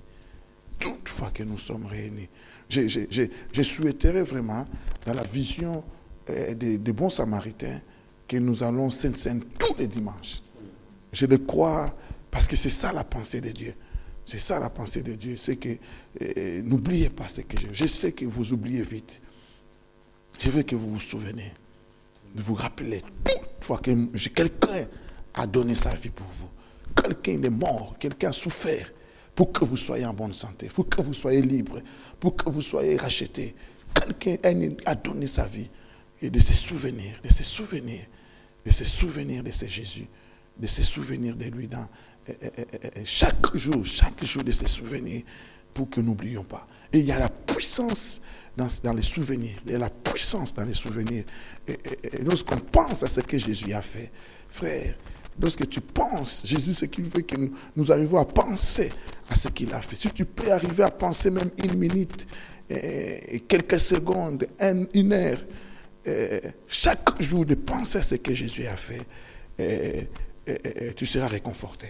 [0.79, 2.29] Toute fois que nous sommes réunis.
[2.69, 4.67] Je, je- souhaiterais vraiment,
[5.05, 5.83] dans la vision
[6.29, 7.81] euh, des bons samaritains,
[8.27, 10.41] que nous allons Sainte Seine tous les dimanches.
[11.11, 11.95] Je le crois
[12.29, 13.73] parce que c'est ça la pensée de Dieu.
[14.25, 15.37] C'est ça la pensée de Dieu.
[15.37, 15.69] C'est que
[16.21, 17.67] euh, n'oubliez pas ce que je.
[17.71, 19.21] Je sais que vous oubliez vite.
[20.39, 21.53] Je veux que vous vous souvenez.
[22.35, 23.91] De vous rappeler toute fois que
[24.27, 24.87] quelqu'un
[25.33, 26.49] a donné sa vie pour vous.
[27.01, 28.91] Quelqu'un est mort, quelqu'un a souffert
[29.33, 31.79] pour que vous soyez en bonne santé, pour que vous soyez libre,
[32.19, 33.55] pour que vous soyez racheté.
[33.93, 34.35] Quelqu'un
[34.85, 35.69] a donné sa vie.
[36.21, 38.01] Et de se souvenir, de se souvenir,
[38.67, 40.07] de se souvenir de ce Jésus,
[40.59, 41.87] de se souvenir de lui dans
[42.27, 45.21] euh, euh, euh, chaque jour, chaque jour de se souvenir
[45.73, 46.67] pour que nous n'oublions pas.
[46.91, 48.21] Et il y a la puissance
[48.57, 51.23] dans, les souvenirs, il y a la puissance dans les souvenirs.
[51.65, 51.77] Et,
[52.25, 54.11] lorsqu'on pense à ce que Jésus a fait,
[54.49, 54.97] frère,
[55.39, 58.89] lorsque tu penses, Jésus, ce qu'il veut que nous, nous arrivions à penser
[59.29, 59.95] à ce qu'il a fait.
[59.95, 62.27] Si tu peux arriver à penser même une minute,
[63.47, 65.39] quelques secondes, un- une heure,
[66.07, 69.01] euh, chaque jour de penser à ce que Jésus a fait,
[69.59, 70.01] euh,
[70.47, 71.87] euh, tu seras réconforté,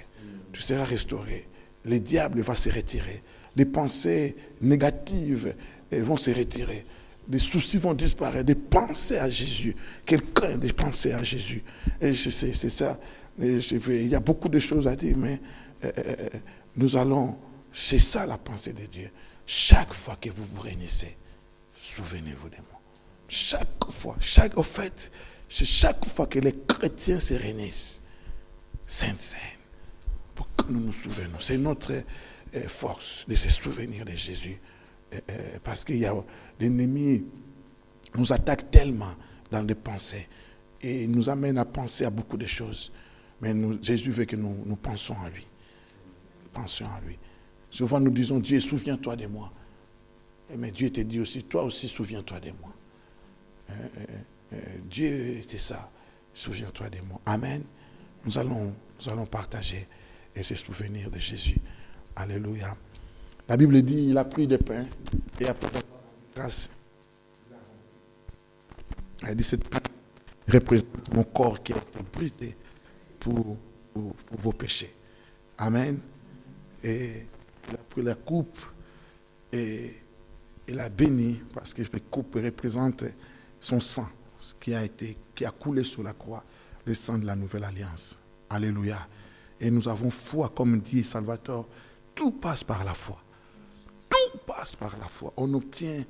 [0.51, 1.47] tu seras restauré.
[1.85, 3.21] Le diable va se retirer.
[3.55, 5.55] Les pensées négatives
[5.91, 6.85] vont se retirer.
[7.29, 8.45] Les soucis vont disparaître.
[8.45, 9.75] Des pensées à Jésus.
[10.05, 11.63] Quelqu'un des pensées à Jésus.
[12.01, 12.99] C'est ça.
[13.39, 15.39] Il y a beaucoup de choses à dire, mais
[16.75, 17.37] nous allons.
[17.71, 19.09] C'est ça la pensée de Dieu.
[19.45, 21.15] Chaque fois que vous vous réunissez,
[21.73, 22.76] souvenez-vous de moi.
[23.27, 25.11] Chaque fois, chaque, au fait,
[25.49, 28.01] c'est chaque fois que les chrétiens se réunissent,
[28.85, 29.39] Sainte Seine,
[30.35, 31.39] pour que nous nous souvenons.
[31.39, 34.59] C'est notre euh, force de se souvenir de Jésus.
[35.13, 36.13] Euh, euh, parce qu'il y a
[36.59, 37.25] l'ennemi
[38.15, 39.13] nous attaque tellement
[39.51, 40.27] dans les pensées
[40.81, 42.91] et nous amène à penser à beaucoup de choses.
[43.41, 45.45] Mais Jésus veut que nous, pensions à lui.
[46.53, 47.17] Pensions à lui.
[47.69, 49.51] Souvent nous disons, Dieu, souviens-toi de moi.
[50.51, 52.73] Eh, Mais Dieu te dit aussi, toi aussi, souviens-toi de moi.
[53.69, 53.73] Euh,
[54.53, 54.57] euh,
[54.89, 55.89] Dieu, c'est ça.
[56.33, 57.19] Souviens-toi de moi.
[57.25, 57.63] Amen.
[58.25, 59.87] Nous allons, nous allons partager
[60.35, 61.57] et se souvenir de Jésus.
[62.15, 62.75] Alléluia.
[63.47, 64.85] La Bible dit, il a pris des pains
[65.39, 65.83] et après avoir
[66.35, 66.69] grâce,
[69.25, 69.79] elle dit, cette pain
[70.47, 72.55] représente mon corps qui a été brisé
[73.19, 73.57] pour-
[73.93, 74.93] pour vos péchés.
[75.57, 76.01] Amen.
[76.83, 77.25] Et
[77.69, 78.59] il a pris la coupe
[79.51, 79.97] et
[80.67, 83.05] il a béni parce que la coupe représente
[83.67, 84.07] son sang
[84.59, 86.43] qui a été, qui a coulé sur la croix,
[86.85, 88.17] le sang de la nouvelle alliance.
[88.49, 89.07] Alléluia.
[89.59, 91.67] Et nous avons foi, comme dit Salvatore,
[92.15, 93.17] tout passe par la foi.
[94.09, 95.33] Tout passe par la foi.
[95.35, 96.03] On obtient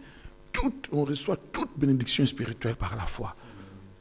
[0.52, 3.32] tout, on reçoit toute bénédiction spirituelle par la foi.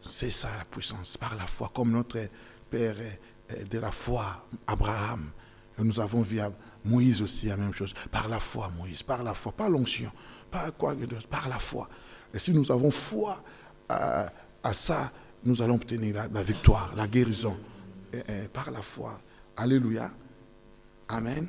[0.02, 2.28] C'est ça la puissance, par la foi, comme notre
[2.70, 2.96] Père
[3.70, 5.30] de la foi, Abraham.
[5.78, 6.40] nous avons vu
[6.84, 7.94] Moïse aussi la même chose.
[8.10, 10.12] Par la foi, Moïse, par la foi, pas l'onction,
[10.50, 10.94] pas quoi
[11.30, 11.88] par la foi.
[12.36, 13.42] Et si nous avons foi
[13.88, 14.30] à,
[14.74, 15.10] ça,
[15.42, 17.56] nous allons obtenir la, victoire, la guérison,
[18.52, 19.18] par la foi.
[19.56, 20.10] Alléluia.
[21.08, 21.48] Amen.